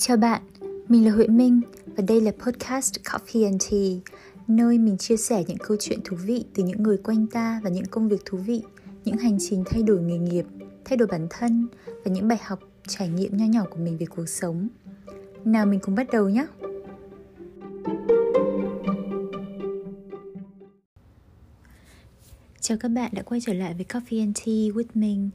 Chào 0.00 0.16
bạn, 0.16 0.42
mình 0.88 1.04
là 1.04 1.12
Huệ 1.12 1.26
Minh 1.26 1.60
và 1.96 2.04
đây 2.08 2.20
là 2.20 2.32
podcast 2.44 2.94
Coffee 3.04 3.44
and 3.44 3.70
Tea, 3.70 4.12
nơi 4.46 4.78
mình 4.78 4.98
chia 4.98 5.16
sẻ 5.16 5.44
những 5.46 5.56
câu 5.58 5.76
chuyện 5.80 5.98
thú 6.04 6.16
vị 6.16 6.44
từ 6.54 6.62
những 6.62 6.82
người 6.82 6.96
quanh 6.96 7.26
ta 7.26 7.60
và 7.64 7.70
những 7.70 7.86
công 7.86 8.08
việc 8.08 8.24
thú 8.24 8.38
vị, 8.38 8.62
những 9.04 9.16
hành 9.16 9.38
trình 9.40 9.64
thay 9.66 9.82
đổi 9.82 10.00
nghề 10.00 10.18
nghiệp, 10.18 10.44
thay 10.84 10.96
đổi 10.96 11.08
bản 11.08 11.26
thân 11.30 11.66
và 11.86 12.10
những 12.10 12.28
bài 12.28 12.38
học 12.42 12.60
trải 12.88 13.08
nghiệm 13.08 13.36
nho 13.36 13.44
nhỏ 13.44 13.64
của 13.70 13.76
mình 13.76 13.96
về 13.98 14.06
cuộc 14.06 14.28
sống. 14.28 14.68
Nào 15.44 15.66
mình 15.66 15.80
cùng 15.80 15.94
bắt 15.94 16.06
đầu 16.12 16.28
nhé! 16.28 16.46
Chào 22.60 22.78
các 22.80 22.88
bạn 22.88 23.10
đã 23.14 23.22
quay 23.22 23.40
trở 23.40 23.52
lại 23.52 23.74
với 23.74 23.84
Coffee 23.88 24.22
and 24.22 24.38
Tea 24.44 24.54
with 24.54 24.90
mình. 24.94 25.30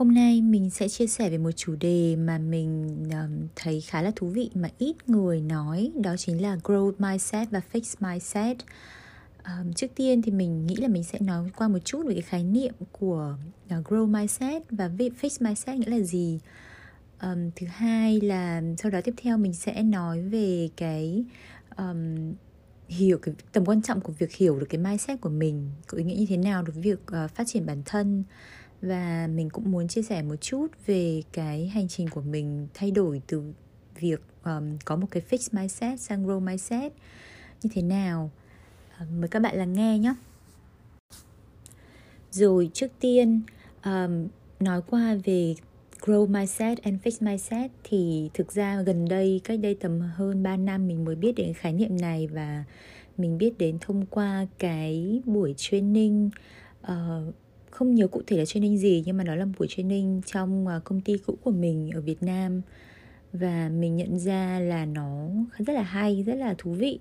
Hôm 0.00 0.14
nay 0.14 0.42
mình 0.42 0.70
sẽ 0.70 0.88
chia 0.88 1.06
sẻ 1.06 1.30
về 1.30 1.38
một 1.38 1.50
chủ 1.50 1.76
đề 1.80 2.16
mà 2.16 2.38
mình 2.38 3.02
um, 3.10 3.48
thấy 3.56 3.80
khá 3.80 4.02
là 4.02 4.12
thú 4.16 4.26
vị 4.26 4.50
mà 4.54 4.68
ít 4.78 4.96
người 5.06 5.40
nói, 5.40 5.92
đó 6.02 6.16
chính 6.16 6.42
là 6.42 6.56
growth 6.56 6.92
mindset 6.98 7.50
và 7.50 7.60
fixed 7.72 7.94
mindset. 8.10 8.56
Um, 9.44 9.72
trước 9.72 9.86
tiên 9.94 10.22
thì 10.22 10.32
mình 10.32 10.66
nghĩ 10.66 10.76
là 10.76 10.88
mình 10.88 11.04
sẽ 11.04 11.18
nói 11.20 11.50
qua 11.56 11.68
một 11.68 11.78
chút 11.84 12.06
về 12.06 12.14
cái 12.14 12.22
khái 12.22 12.44
niệm 12.44 12.74
của 12.92 13.36
à, 13.68 13.78
uh, 13.78 13.86
growth 13.86 14.06
mindset 14.06 14.62
và 14.70 14.90
fixed 14.98 15.46
mindset 15.46 15.78
nghĩa 15.78 15.90
là 15.90 16.00
gì. 16.00 16.40
Um, 17.22 17.50
thứ 17.56 17.66
hai 17.66 18.20
là 18.20 18.62
sau 18.78 18.90
đó 18.90 19.00
tiếp 19.04 19.14
theo 19.16 19.38
mình 19.38 19.54
sẽ 19.54 19.82
nói 19.82 20.22
về 20.22 20.68
cái 20.76 21.24
um, 21.76 22.32
hiểu 22.88 23.18
cái 23.18 23.34
tầm 23.52 23.64
quan 23.64 23.82
trọng 23.82 24.00
của 24.00 24.12
việc 24.18 24.32
hiểu 24.32 24.60
được 24.60 24.66
cái 24.70 24.80
mindset 24.80 25.20
của 25.20 25.30
mình 25.30 25.70
có 25.86 25.98
ý 25.98 26.04
nghĩa 26.04 26.16
như 26.16 26.26
thế 26.28 26.36
nào 26.36 26.62
đối 26.62 26.72
với 26.72 26.82
việc 26.82 27.00
uh, 27.24 27.30
phát 27.30 27.46
triển 27.46 27.66
bản 27.66 27.82
thân 27.86 28.24
và 28.82 29.28
mình 29.34 29.50
cũng 29.50 29.70
muốn 29.70 29.88
chia 29.88 30.02
sẻ 30.02 30.22
một 30.22 30.36
chút 30.40 30.66
về 30.86 31.22
cái 31.32 31.68
hành 31.68 31.88
trình 31.88 32.08
của 32.08 32.20
mình 32.22 32.68
thay 32.74 32.90
đổi 32.90 33.22
từ 33.26 33.42
việc 34.00 34.20
um, 34.44 34.78
có 34.84 34.96
một 34.96 35.06
cái 35.10 35.22
fixed 35.30 35.60
mindset 35.60 36.00
sang 36.00 36.26
grow 36.26 36.40
mindset. 36.40 36.92
Như 37.62 37.70
thế 37.74 37.82
nào? 37.82 38.30
Uh, 39.02 39.08
mời 39.12 39.28
các 39.28 39.42
bạn 39.42 39.56
lắng 39.56 39.72
nghe 39.72 39.98
nhé. 39.98 40.14
Rồi 42.30 42.70
trước 42.74 42.90
tiên 43.00 43.40
um, 43.84 44.28
nói 44.60 44.82
qua 44.86 45.16
về 45.24 45.54
grow 46.00 46.26
mindset 46.26 46.82
and 46.82 47.00
fixed 47.02 47.26
mindset 47.26 47.70
thì 47.84 48.30
thực 48.34 48.52
ra 48.52 48.82
gần 48.82 49.08
đây 49.08 49.40
cách 49.44 49.60
đây 49.60 49.74
tầm 49.74 50.00
hơn 50.00 50.42
3 50.42 50.56
năm 50.56 50.88
mình 50.88 51.04
mới 51.04 51.14
biết 51.14 51.32
đến 51.32 51.54
khái 51.54 51.72
niệm 51.72 52.00
này 52.00 52.26
và 52.26 52.64
mình 53.16 53.38
biết 53.38 53.58
đến 53.58 53.78
thông 53.80 54.06
qua 54.06 54.46
cái 54.58 55.20
buổi 55.24 55.54
training 55.56 56.30
uh, 56.82 57.34
không 57.70 57.94
nhớ 57.94 58.06
cụ 58.06 58.22
thể 58.26 58.36
là 58.36 58.44
training 58.44 58.78
gì 58.78 59.02
nhưng 59.06 59.16
mà 59.16 59.24
nó 59.24 59.34
là 59.34 59.44
một 59.44 59.52
buổi 59.58 59.68
training 59.70 60.20
trong 60.26 60.66
à, 60.66 60.80
công 60.84 61.00
ty 61.00 61.16
cũ 61.26 61.38
của 61.44 61.50
mình 61.50 61.90
ở 61.94 62.00
Việt 62.00 62.22
Nam. 62.22 62.62
Và 63.32 63.68
mình 63.68 63.96
nhận 63.96 64.18
ra 64.18 64.60
là 64.60 64.86
nó 64.86 65.28
rất 65.58 65.72
là 65.72 65.82
hay 65.82 66.22
rất 66.22 66.34
là 66.34 66.54
thú 66.58 66.72
vị. 66.72 66.98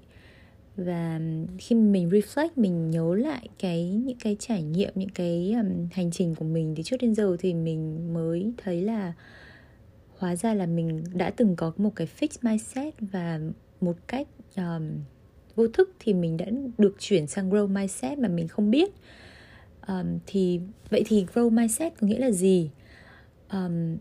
Và 0.77 1.21
khi 1.57 1.75
mình 1.75 2.09
reflect 2.09 2.49
mình 2.55 2.89
nhớ 2.89 3.15
lại 3.15 3.49
cái 3.59 3.89
những 3.89 4.17
cái 4.17 4.37
trải 4.39 4.63
nghiệm 4.63 4.91
những 4.95 5.09
cái 5.09 5.53
um, 5.53 5.87
hành 5.91 6.11
trình 6.11 6.35
của 6.35 6.45
mình 6.45 6.73
từ 6.77 6.83
trước 6.83 6.97
đến 6.99 7.15
giờ 7.15 7.37
thì 7.39 7.53
mình 7.53 8.13
mới 8.13 8.51
thấy 8.57 8.81
là 8.81 9.13
hóa 10.17 10.35
ra 10.35 10.53
là 10.53 10.65
mình 10.65 11.03
đã 11.13 11.29
từng 11.29 11.55
có 11.55 11.73
một 11.77 11.95
cái 11.95 12.07
fixed 12.19 12.37
mindset 12.41 12.93
và 12.99 13.39
một 13.81 13.95
cách 14.07 14.27
um, 14.57 14.89
vô 15.55 15.67
thức 15.67 15.95
thì 15.99 16.13
mình 16.13 16.37
đã 16.37 16.45
được 16.77 16.95
chuyển 16.99 17.27
sang 17.27 17.49
grow 17.49 17.67
mindset 17.67 18.17
mà 18.17 18.27
mình 18.27 18.47
không 18.47 18.71
biết 18.71 18.91
um, 19.89 20.19
thì 20.25 20.59
vậy 20.89 21.03
thì 21.05 21.25
grow 21.33 21.49
mindset 21.49 21.93
có 22.01 22.07
nghĩa 22.07 22.19
là 22.19 22.31
gì? 22.31 22.69
Um, 23.51 23.97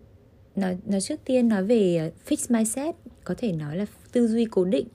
nói, 0.57 0.79
nói 0.87 1.01
trước 1.01 1.21
tiên 1.25 1.49
nói 1.49 1.65
về 1.65 1.97
ờ, 1.97 2.11
fixed 2.29 2.55
mindset 2.55 2.95
có 3.25 3.35
thể 3.39 3.53
nói 3.53 3.77
là 3.77 3.87
tư 4.13 4.29
duy 4.29 4.45
cố 4.51 4.65
định. 4.65 4.89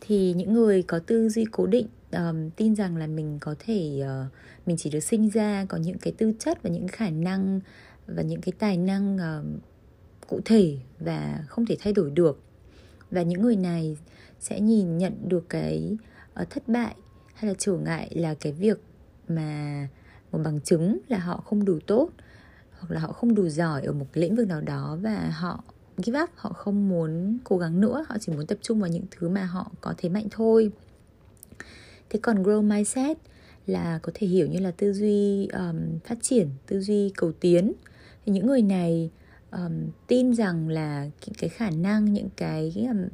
Thì 0.00 0.32
những 0.32 0.52
người 0.52 0.82
có 0.82 0.98
tư 0.98 1.28
duy 1.28 1.44
cố 1.52 1.66
định 1.66 1.86
um, 2.12 2.50
tin 2.50 2.76
rằng 2.76 2.96
là 2.96 3.06
mình 3.06 3.38
có 3.40 3.54
thể 3.58 4.02
uh, 4.02 4.32
mình 4.66 4.76
chỉ 4.76 4.90
được 4.90 5.00
sinh 5.00 5.28
ra 5.28 5.66
có 5.68 5.78
những 5.78 5.98
cái 5.98 6.12
tư 6.18 6.32
chất 6.38 6.62
và 6.62 6.70
những 6.70 6.88
khả 6.88 7.10
năng 7.10 7.60
và 8.06 8.22
những 8.22 8.40
cái 8.40 8.52
tài 8.58 8.76
năng 8.76 9.16
uh, 9.16 9.62
cụ 10.28 10.40
thể 10.44 10.76
và 10.98 11.44
không 11.48 11.66
thể 11.66 11.76
thay 11.80 11.92
đổi 11.92 12.10
được. 12.10 12.42
Và 13.10 13.22
những 13.22 13.42
người 13.42 13.56
này 13.56 13.96
sẽ 14.40 14.60
nhìn 14.60 14.98
nhận 14.98 15.28
được 15.28 15.48
cái 15.48 15.96
uh, 16.42 16.50
thất 16.50 16.68
bại 16.68 16.94
hay 17.34 17.48
là 17.48 17.54
trở 17.58 17.72
ngại 17.72 18.10
là 18.14 18.34
cái 18.34 18.52
việc 18.52 18.78
mà 19.28 19.88
một 20.32 20.38
bằng 20.44 20.60
chứng 20.60 20.98
là 21.08 21.18
họ 21.18 21.42
không 21.46 21.64
đủ 21.64 21.78
tốt 21.86 22.10
hoặc 22.78 22.90
là 22.90 23.00
họ 23.00 23.12
không 23.12 23.34
đủ 23.34 23.48
giỏi 23.48 23.82
ở 23.82 23.92
một 23.92 24.06
cái 24.12 24.22
lĩnh 24.22 24.36
vực 24.36 24.48
nào 24.48 24.60
đó 24.60 24.98
và 25.00 25.32
họ 25.38 25.64
give 25.96 26.22
up 26.22 26.30
họ 26.34 26.52
không 26.52 26.88
muốn 26.88 27.38
cố 27.44 27.58
gắng 27.58 27.80
nữa 27.80 28.04
họ 28.08 28.16
chỉ 28.20 28.32
muốn 28.32 28.46
tập 28.46 28.58
trung 28.62 28.80
vào 28.80 28.90
những 28.90 29.04
thứ 29.10 29.28
mà 29.28 29.44
họ 29.44 29.70
có 29.80 29.94
thế 29.96 30.08
mạnh 30.08 30.26
thôi. 30.30 30.72
Thế 32.10 32.18
còn 32.22 32.42
grow 32.42 32.62
mindset 32.62 33.18
là 33.66 33.98
có 34.02 34.12
thể 34.14 34.26
hiểu 34.26 34.46
như 34.46 34.58
là 34.60 34.70
tư 34.70 34.92
duy 34.92 35.46
um, 35.46 35.98
phát 36.04 36.18
triển 36.22 36.48
tư 36.66 36.80
duy 36.80 37.12
cầu 37.16 37.32
tiến. 37.32 37.72
Thì 38.26 38.32
những 38.32 38.46
người 38.46 38.62
này 38.62 39.10
um, 39.50 39.90
tin 40.06 40.34
rằng 40.34 40.68
là 40.68 41.10
cái 41.38 41.48
khả 41.48 41.70
năng 41.70 42.12
những 42.12 42.28
cái 42.36 42.86
um, 42.88 43.08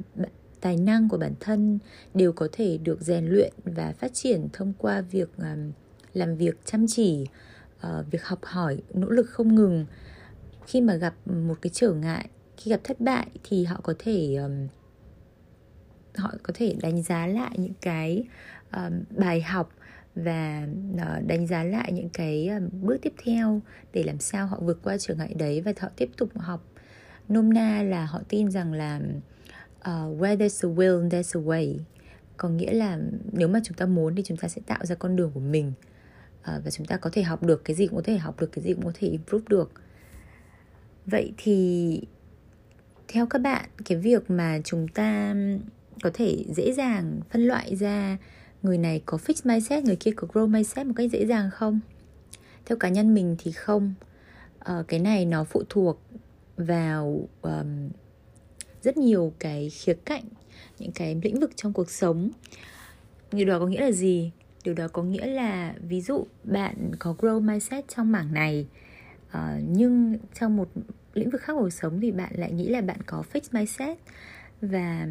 tài 0.61 0.77
năng 0.77 1.09
của 1.09 1.17
bản 1.17 1.33
thân 1.39 1.79
đều 2.13 2.33
có 2.33 2.47
thể 2.51 2.77
được 2.77 3.01
rèn 3.01 3.25
luyện 3.25 3.53
và 3.65 3.93
phát 3.99 4.13
triển 4.13 4.47
thông 4.53 4.73
qua 4.77 5.01
việc 5.01 5.37
um, 5.37 5.71
làm 6.17 6.35
việc 6.35 6.65
chăm 6.65 6.85
chỉ 6.87 7.25
uh, 7.87 8.11
việc 8.11 8.23
học 8.23 8.39
hỏi 8.43 8.81
nỗ 8.93 9.09
lực 9.09 9.29
không 9.29 9.55
ngừng. 9.55 9.85
Khi 10.67 10.81
mà 10.81 10.95
gặp 10.95 11.13
một 11.25 11.55
cái 11.61 11.69
trở 11.73 11.93
ngại 11.93 12.29
khi 12.57 12.71
gặp 12.71 12.79
thất 12.83 13.01
bại 13.01 13.27
thì 13.43 13.63
họ 13.63 13.79
có 13.83 13.93
thể 13.99 14.35
um, 14.35 14.67
họ 16.15 16.33
có 16.43 16.53
thể 16.57 16.75
đánh 16.81 17.03
giá 17.03 17.27
lại 17.27 17.55
những 17.57 17.73
cái 17.81 18.23
um, 18.71 19.03
bài 19.09 19.41
học 19.41 19.69
và 20.15 20.67
uh, 20.93 21.27
đánh 21.27 21.47
giá 21.47 21.63
lại 21.63 21.91
những 21.91 22.09
cái 22.09 22.47
um, 22.47 22.69
bước 22.81 22.97
tiếp 23.01 23.13
theo 23.25 23.61
để 23.93 24.03
làm 24.03 24.19
sao 24.19 24.47
họ 24.47 24.59
vượt 24.61 24.79
qua 24.83 24.97
trở 24.97 25.15
ngại 25.15 25.33
đấy 25.37 25.61
và 25.61 25.73
họ 25.79 25.89
tiếp 25.95 26.09
tục 26.17 26.29
học. 26.35 26.63
Nôm 27.27 27.53
na 27.53 27.83
là 27.83 28.05
họ 28.05 28.21
tin 28.29 28.51
rằng 28.51 28.73
là 28.73 29.01
uh, 29.79 30.21
where 30.21 30.37
there's 30.37 30.69
a 30.69 30.75
will 30.75 31.09
there's 31.09 31.41
a 31.41 31.45
way. 31.45 31.77
Có 32.37 32.49
nghĩa 32.49 32.73
là 32.73 32.99
nếu 33.31 33.47
mà 33.47 33.59
chúng 33.63 33.77
ta 33.77 33.85
muốn 33.85 34.15
thì 34.15 34.23
chúng 34.23 34.37
ta 34.37 34.47
sẽ 34.47 34.61
tạo 34.65 34.85
ra 34.85 34.95
con 34.95 35.15
đường 35.15 35.31
của 35.33 35.39
mình. 35.39 35.73
Ờ, 36.45 36.61
và 36.65 36.71
chúng 36.71 36.87
ta 36.87 36.97
có 36.97 37.09
thể 37.13 37.23
học 37.23 37.43
được 37.43 37.65
cái 37.65 37.75
gì 37.75 37.87
cũng 37.87 37.95
có 37.95 38.01
thể 38.05 38.17
học 38.17 38.39
được 38.41 38.51
cái 38.51 38.63
gì 38.63 38.73
cũng 38.73 38.85
có 38.85 38.91
thể 38.93 39.07
improve 39.07 39.45
được. 39.49 39.71
Vậy 41.05 41.33
thì 41.37 42.01
theo 43.07 43.25
các 43.25 43.39
bạn 43.39 43.69
cái 43.85 43.97
việc 43.97 44.29
mà 44.29 44.59
chúng 44.63 44.87
ta 44.87 45.35
có 46.03 46.09
thể 46.13 46.45
dễ 46.55 46.73
dàng 46.73 47.19
phân 47.29 47.45
loại 47.45 47.75
ra 47.75 48.17
người 48.63 48.77
này 48.77 49.01
có 49.05 49.17
fix 49.17 49.33
mindset 49.43 49.83
người 49.83 49.95
kia 49.95 50.11
có 50.15 50.27
grow 50.33 50.47
mindset 50.47 50.87
một 50.87 50.93
cách 50.95 51.11
dễ 51.11 51.25
dàng 51.25 51.49
không? 51.51 51.79
Theo 52.65 52.77
cá 52.77 52.89
nhân 52.89 53.13
mình 53.13 53.35
thì 53.39 53.51
không. 53.51 53.93
À, 54.59 54.83
cái 54.87 54.99
này 54.99 55.25
nó 55.25 55.43
phụ 55.43 55.63
thuộc 55.69 56.01
vào 56.57 57.27
um, 57.41 57.89
rất 58.83 58.97
nhiều 58.97 59.33
cái 59.39 59.69
khía 59.69 59.93
cạnh 59.93 60.23
những 60.79 60.91
cái 60.91 61.19
lĩnh 61.23 61.39
vực 61.39 61.51
trong 61.55 61.73
cuộc 61.73 61.89
sống. 61.89 62.29
Điều 63.31 63.47
đó 63.47 63.59
có 63.59 63.67
nghĩa 63.67 63.81
là 63.81 63.91
gì? 63.91 64.31
Điều 64.65 64.73
đó 64.73 64.87
có 64.87 65.03
nghĩa 65.03 65.25
là 65.25 65.73
ví 65.87 66.01
dụ 66.01 66.25
bạn 66.43 66.91
có 66.99 67.15
grow 67.19 67.41
mindset 67.41 67.87
trong 67.87 68.11
mảng 68.11 68.33
này 68.33 68.67
uh, 69.27 69.39
nhưng 69.69 70.17
trong 70.39 70.57
một 70.57 70.69
lĩnh 71.13 71.29
vực 71.29 71.41
khác 71.41 71.53
cuộc 71.53 71.69
sống 71.69 72.01
thì 72.01 72.11
bạn 72.11 72.31
lại 72.35 72.51
nghĩ 72.51 72.69
là 72.69 72.81
bạn 72.81 72.97
có 73.05 73.23
fixed 73.33 73.49
mindset. 73.51 73.97
Và 74.61 75.07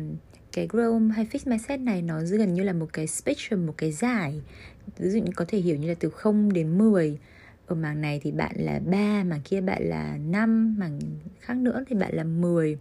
cái 0.52 0.68
grow 0.68 1.10
hay 1.10 1.26
fixed 1.32 1.50
mindset 1.50 1.80
này 1.80 2.02
nó 2.02 2.20
gần 2.20 2.54
như 2.54 2.62
là 2.62 2.72
một 2.72 2.92
cái 2.92 3.06
spectrum 3.06 3.66
một 3.66 3.74
cái 3.78 3.92
giải 3.92 4.42
ví 4.98 5.10
dụ 5.10 5.18
như 5.18 5.32
có 5.36 5.44
thể 5.48 5.58
hiểu 5.58 5.76
như 5.76 5.88
là 5.88 5.94
từ 6.00 6.10
0 6.10 6.52
đến 6.52 6.78
10 6.78 7.18
ở 7.66 7.74
mảng 7.74 8.00
này 8.00 8.20
thì 8.22 8.32
bạn 8.32 8.54
là 8.58 8.80
3 8.86 9.24
mảng 9.24 9.40
kia 9.44 9.60
bạn 9.60 9.82
là 9.82 10.16
5 10.16 10.76
mảng 10.78 11.00
khác 11.40 11.56
nữa 11.56 11.84
thì 11.88 11.96
bạn 11.96 12.14
là 12.14 12.24
10 12.24 12.78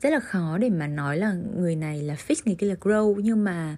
rất 0.00 0.10
là 0.10 0.20
khó 0.20 0.58
để 0.58 0.70
mà 0.70 0.86
nói 0.86 1.16
là 1.16 1.32
người 1.56 1.76
này 1.76 2.02
là 2.02 2.14
fix 2.14 2.34
người 2.44 2.54
kia 2.54 2.66
là 2.66 2.74
grow. 2.80 3.20
Nhưng 3.20 3.44
mà 3.44 3.76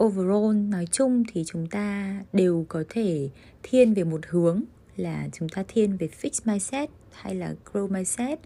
overall 0.00 0.56
nói 0.56 0.86
chung 0.90 1.24
thì 1.32 1.44
chúng 1.46 1.66
ta 1.66 2.16
đều 2.32 2.66
có 2.68 2.84
thể 2.88 3.28
thiên 3.62 3.94
về 3.94 4.04
một 4.04 4.20
hướng 4.28 4.62
là 4.96 5.28
chúng 5.32 5.48
ta 5.48 5.64
thiên 5.68 5.96
về 5.96 6.08
fix 6.22 6.30
mindset 6.44 6.90
hay 7.12 7.34
là 7.34 7.54
grow 7.72 7.88
mindset. 7.88 8.38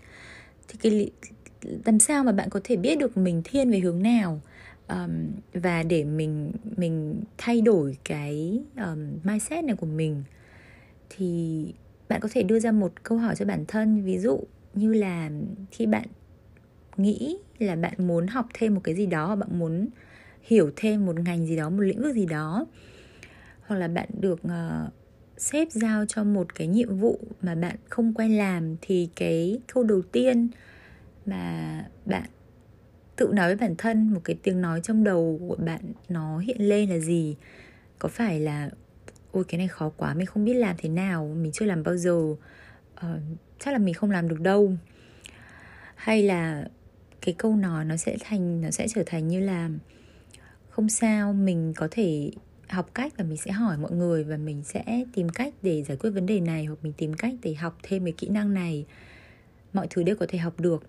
Thì 0.68 0.78
cái 0.82 1.10
làm 1.84 1.98
sao 1.98 2.24
mà 2.24 2.32
bạn 2.32 2.50
có 2.50 2.60
thể 2.64 2.76
biết 2.76 2.98
được 2.98 3.16
mình 3.16 3.42
thiên 3.44 3.70
về 3.70 3.78
hướng 3.78 4.02
nào? 4.02 4.40
Um, 4.88 5.10
và 5.52 5.82
để 5.82 6.04
mình 6.04 6.52
mình 6.76 7.22
thay 7.38 7.60
đổi 7.60 7.96
cái 8.04 8.60
um, 8.76 9.18
mindset 9.24 9.64
này 9.64 9.76
của 9.76 9.86
mình 9.86 10.22
thì 11.10 11.64
bạn 12.08 12.20
có 12.20 12.28
thể 12.32 12.42
đưa 12.42 12.58
ra 12.58 12.72
một 12.72 12.92
câu 13.02 13.18
hỏi 13.18 13.36
cho 13.36 13.44
bản 13.44 13.64
thân. 13.68 14.02
Ví 14.04 14.18
dụ 14.18 14.40
như 14.74 14.92
là 14.94 15.30
khi 15.70 15.86
bạn 15.86 16.06
nghĩ 16.96 17.38
là 17.58 17.76
bạn 17.76 17.94
muốn 17.98 18.26
học 18.26 18.46
thêm 18.54 18.74
một 18.74 18.80
cái 18.84 18.94
gì 18.94 19.06
đó 19.06 19.36
bạn 19.36 19.58
muốn 19.58 19.88
hiểu 20.46 20.70
thêm 20.76 21.06
một 21.06 21.20
ngành 21.20 21.46
gì 21.46 21.56
đó 21.56 21.70
một 21.70 21.80
lĩnh 21.80 22.02
vực 22.02 22.14
gì 22.14 22.26
đó. 22.26 22.66
Hoặc 23.60 23.76
là 23.76 23.88
bạn 23.88 24.08
được 24.20 24.40
uh, 24.44 24.92
sếp 25.36 25.68
giao 25.70 26.06
cho 26.06 26.24
một 26.24 26.54
cái 26.54 26.66
nhiệm 26.66 26.96
vụ 26.98 27.20
mà 27.42 27.54
bạn 27.54 27.76
không 27.88 28.14
quen 28.14 28.36
làm 28.36 28.76
thì 28.80 29.08
cái 29.16 29.58
câu 29.74 29.84
đầu 29.84 30.02
tiên 30.02 30.48
mà 31.26 31.84
bạn 32.04 32.28
tự 33.16 33.30
nói 33.32 33.46
với 33.46 33.56
bản 33.68 33.74
thân 33.78 34.14
một 34.14 34.20
cái 34.24 34.36
tiếng 34.42 34.60
nói 34.60 34.80
trong 34.80 35.04
đầu 35.04 35.40
của 35.48 35.56
bạn 35.56 35.80
nó 36.08 36.38
hiện 36.38 36.68
lên 36.68 36.90
là 36.90 36.98
gì? 36.98 37.36
Có 37.98 38.08
phải 38.08 38.40
là 38.40 38.70
ôi 39.32 39.44
cái 39.48 39.58
này 39.58 39.68
khó 39.68 39.88
quá 39.96 40.14
mình 40.14 40.26
không 40.26 40.44
biết 40.44 40.54
làm 40.54 40.76
thế 40.78 40.88
nào 40.88 41.34
mình 41.36 41.52
chưa 41.52 41.64
làm 41.64 41.82
bao 41.82 41.96
giờ 41.96 42.14
uh, 42.14 42.36
chắc 43.58 43.72
là 43.72 43.78
mình 43.78 43.94
không 43.94 44.10
làm 44.10 44.28
được 44.28 44.40
đâu. 44.40 44.72
Hay 45.94 46.22
là 46.22 46.68
cái 47.20 47.34
câu 47.38 47.56
nói 47.56 47.84
nó 47.84 47.96
sẽ 47.96 48.16
thành 48.20 48.60
nó 48.60 48.70
sẽ 48.70 48.88
trở 48.88 49.02
thành 49.06 49.28
như 49.28 49.40
là 49.40 49.70
không 50.76 50.88
sao 50.88 51.32
mình 51.32 51.72
có 51.76 51.88
thể 51.90 52.30
học 52.68 52.90
cách 52.94 53.12
và 53.16 53.24
mình 53.24 53.36
sẽ 53.36 53.50
hỏi 53.50 53.78
mọi 53.78 53.92
người 53.92 54.24
và 54.24 54.36
mình 54.36 54.62
sẽ 54.64 55.04
tìm 55.14 55.28
cách 55.28 55.54
để 55.62 55.82
giải 55.82 55.96
quyết 55.96 56.10
vấn 56.10 56.26
đề 56.26 56.40
này 56.40 56.64
hoặc 56.64 56.78
mình 56.82 56.92
tìm 56.96 57.14
cách 57.14 57.34
để 57.42 57.54
học 57.54 57.78
thêm 57.82 58.04
cái 58.04 58.12
kỹ 58.12 58.28
năng 58.28 58.54
này. 58.54 58.86
Mọi 59.72 59.86
thứ 59.90 60.02
đều 60.02 60.16
có 60.16 60.26
thể 60.28 60.38
học 60.38 60.60
được. 60.60 60.84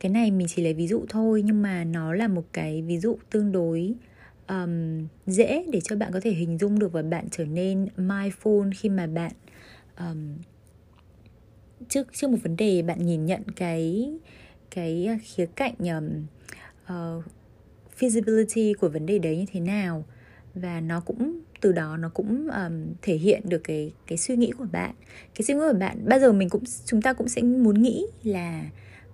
Cái 0.00 0.10
này 0.10 0.30
mình 0.30 0.46
chỉ 0.50 0.62
lấy 0.62 0.74
ví 0.74 0.86
dụ 0.86 1.04
thôi 1.08 1.42
nhưng 1.42 1.62
mà 1.62 1.84
nó 1.84 2.12
là 2.12 2.28
một 2.28 2.44
cái 2.52 2.82
ví 2.82 2.98
dụ 2.98 3.18
tương 3.30 3.52
đối 3.52 3.94
um, 4.48 5.06
dễ 5.26 5.66
để 5.72 5.80
cho 5.80 5.96
bạn 5.96 6.12
có 6.12 6.20
thể 6.22 6.30
hình 6.30 6.58
dung 6.58 6.78
được 6.78 6.92
và 6.92 7.02
bạn 7.02 7.28
trở 7.30 7.44
nên 7.44 7.88
mindful 7.96 8.70
khi 8.76 8.88
mà 8.88 9.06
bạn 9.06 9.32
um, 9.98 10.36
trước 11.88 12.08
trước 12.12 12.30
một 12.30 12.38
vấn 12.42 12.56
đề 12.56 12.82
bạn 12.82 13.06
nhìn 13.06 13.26
nhận 13.26 13.42
cái 13.56 14.12
cái 14.70 15.18
khía 15.22 15.46
cạnh 15.46 15.74
um, 15.78 16.26
uh, 16.94 17.24
feasibility 17.98 18.74
của 18.80 18.88
vấn 18.88 19.06
đề 19.06 19.18
đấy 19.18 19.36
như 19.36 19.44
thế 19.52 19.60
nào. 19.60 20.04
Và 20.54 20.80
nó 20.80 21.00
cũng 21.00 21.40
từ 21.60 21.72
đó 21.72 21.96
nó 21.96 22.08
cũng 22.08 22.48
um, 22.48 22.86
thể 23.02 23.14
hiện 23.14 23.42
được 23.44 23.60
cái 23.64 23.92
cái 24.06 24.18
suy 24.18 24.36
nghĩ 24.36 24.50
của 24.58 24.66
bạn. 24.72 24.94
Cái 25.34 25.42
suy 25.44 25.54
nghĩ 25.54 25.60
của 25.60 25.78
bạn 25.78 25.98
bao 26.08 26.20
giờ 26.20 26.32
mình 26.32 26.48
cũng 26.48 26.62
chúng 26.84 27.02
ta 27.02 27.12
cũng 27.12 27.28
sẽ 27.28 27.42
muốn 27.42 27.82
nghĩ 27.82 28.06
là 28.22 28.70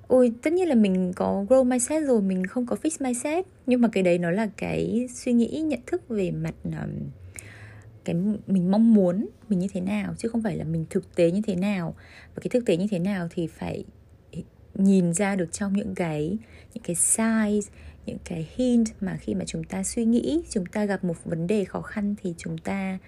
ôi 0.07 0.33
tất 0.43 0.53
nhiên 0.53 0.69
là 0.69 0.75
mình 0.75 1.13
có 1.17 1.45
grow 1.49 1.65
mindset 1.65 2.03
rồi 2.07 2.23
mình 2.23 2.47
không 2.47 2.67
có 2.67 2.77
fix 2.83 2.91
mindset. 3.01 3.47
Nhưng 3.67 3.81
mà 3.81 3.89
cái 3.93 4.03
đấy 4.03 4.19
nó 4.19 4.31
là 4.31 4.49
cái 4.57 5.09
suy 5.15 5.33
nghĩ 5.33 5.47
nhận 5.47 5.81
thức 5.87 6.09
về 6.09 6.31
mặt 6.31 6.55
um, 6.65 6.91
cái 8.05 8.17
mình 8.47 8.71
mong 8.71 8.95
muốn 8.95 9.29
mình 9.49 9.59
như 9.59 9.69
thế 9.73 9.81
nào 9.81 10.15
chứ 10.19 10.29
không 10.29 10.43
phải 10.43 10.57
là 10.57 10.65
mình 10.65 10.85
thực 10.91 11.15
tế 11.15 11.31
như 11.31 11.41
thế 11.47 11.55
nào. 11.55 11.95
Và 12.35 12.41
cái 12.41 12.49
thực 12.51 12.67
tế 12.67 12.77
như 12.77 12.87
thế 12.91 12.99
nào 12.99 13.29
thì 13.31 13.47
phải 13.47 13.85
nhìn 14.75 15.13
ra 15.13 15.37
được 15.37 15.53
trong 15.53 15.73
những 15.73 15.95
cái 15.95 16.39
những 16.75 16.85
cái 16.85 16.97
size 16.97 17.71
những 18.11 18.19
cái 18.25 18.49
hint 18.57 18.89
mà 19.01 19.17
khi 19.21 19.35
mà 19.35 19.45
chúng 19.47 19.65
ta 19.65 19.83
suy 19.83 20.05
nghĩ 20.05 20.43
chúng 20.51 20.67
ta 20.67 20.85
gặp 20.85 21.05
một 21.05 21.25
vấn 21.25 21.47
đề 21.47 21.65
khó 21.65 21.81
khăn 21.81 22.15
thì 22.23 22.35
chúng 22.39 22.59
ta 22.59 22.99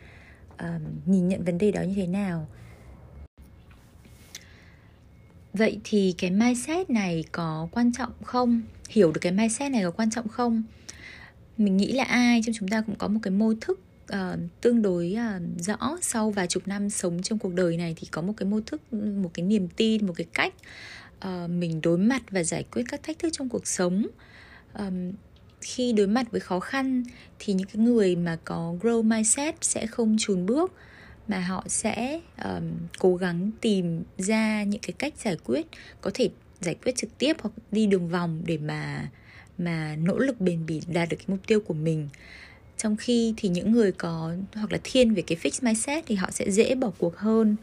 um, 0.59 0.83
nhìn 1.07 1.29
nhận 1.29 1.45
vấn 1.45 1.59
đề 1.59 1.73
đó 1.73 1.83
như 1.83 1.95
thế 1.97 2.07
nào? 2.07 2.49
Vậy 5.53 5.81
thì 5.85 6.15
cái 6.19 6.31
mindset 6.31 6.91
này 6.91 7.25
có 7.33 7.69
quan 7.73 7.93
trọng 7.93 8.13
không? 8.23 8.63
Hiểu 8.89 9.13
được 9.13 9.21
cái 9.21 9.33
mindset 9.33 9.73
này 9.73 9.83
có 9.85 9.91
quan 9.91 10.11
trọng 10.11 10.29
không? 10.29 10.63
Mình 11.59 11.77
nghĩ 11.77 11.93
là 11.93 12.05
ai 12.05 12.41
trong 12.45 12.55
chúng 12.59 12.69
ta 12.69 12.81
cũng 12.81 12.95
có 12.99 13.09
một 13.09 13.21
cái 13.23 13.31
mô 13.31 13.55
thức 13.61 13.81
uh, 14.13 14.39
tương 14.61 14.83
đối 14.83 15.17
uh, 15.17 15.61
rõ 15.61 15.99
sau 16.03 16.31
vài 16.31 16.47
chục 16.47 16.69
năm 16.69 16.91
sống 16.91 17.23
trong 17.23 17.39
cuộc 17.39 17.55
đời 17.55 17.77
này 17.77 17.95
thì 17.97 18.07
có 18.11 18.23
một 18.23 18.33
cái 18.37 18.49
mô 18.49 18.61
thức 18.61 18.93
một 18.93 19.31
cái 19.35 19.47
niềm 19.47 19.69
tin 19.77 20.07
một 20.07 20.13
cái 20.17 20.27
cách 20.35 20.55
uh, 21.25 21.51
mình 21.51 21.81
đối 21.81 21.99
mặt 21.99 22.23
và 22.31 22.43
giải 22.43 22.65
quyết 22.73 22.83
các 22.89 23.03
thách 23.03 23.19
thức 23.19 23.31
trong 23.33 23.49
cuộc 23.49 23.67
sống 23.67 24.07
um, 24.79 25.13
khi 25.61 25.93
đối 25.93 26.07
mặt 26.07 26.31
với 26.31 26.41
khó 26.41 26.61
khăn 26.61 27.03
thì 27.39 27.53
những 27.53 27.67
cái 27.67 27.85
người 27.85 28.17
mà 28.17 28.39
có 28.45 28.75
grow 28.81 29.03
mindset 29.03 29.55
sẽ 29.61 29.87
không 29.87 30.17
chùn 30.19 30.47
bước 30.47 30.73
mà 31.29 31.41
họ 31.41 31.65
sẽ 31.67 32.21
um, 32.45 32.71
cố 32.99 33.17
gắng 33.17 33.51
tìm 33.61 34.03
ra 34.19 34.63
những 34.63 34.81
cái 34.81 34.93
cách 34.99 35.15
giải 35.17 35.37
quyết 35.45 35.67
có 36.01 36.11
thể 36.15 36.29
giải 36.61 36.75
quyết 36.85 36.97
trực 36.97 37.19
tiếp 37.19 37.37
hoặc 37.41 37.53
đi 37.71 37.87
đường 37.87 38.09
vòng 38.09 38.43
để 38.47 38.59
mà 38.59 39.09
mà 39.59 39.97
nỗ 39.97 40.19
lực 40.19 40.41
bền 40.41 40.67
bỉ 40.67 40.81
đạt 40.87 41.09
được 41.09 41.17
cái 41.17 41.27
mục 41.29 41.47
tiêu 41.47 41.61
của 41.61 41.75
mình. 41.75 42.09
Trong 42.77 42.97
khi 42.97 43.35
thì 43.37 43.49
những 43.49 43.73
người 43.73 43.93
có 43.93 44.35
hoặc 44.55 44.73
là 44.73 44.79
thiên 44.85 45.15
về 45.15 45.23
cái 45.23 45.39
fix 45.43 45.67
mindset 45.67 46.05
thì 46.07 46.15
họ 46.15 46.31
sẽ 46.31 46.51
dễ 46.51 46.75
bỏ 46.75 46.91
cuộc 46.99 47.17
hơn 47.17 47.57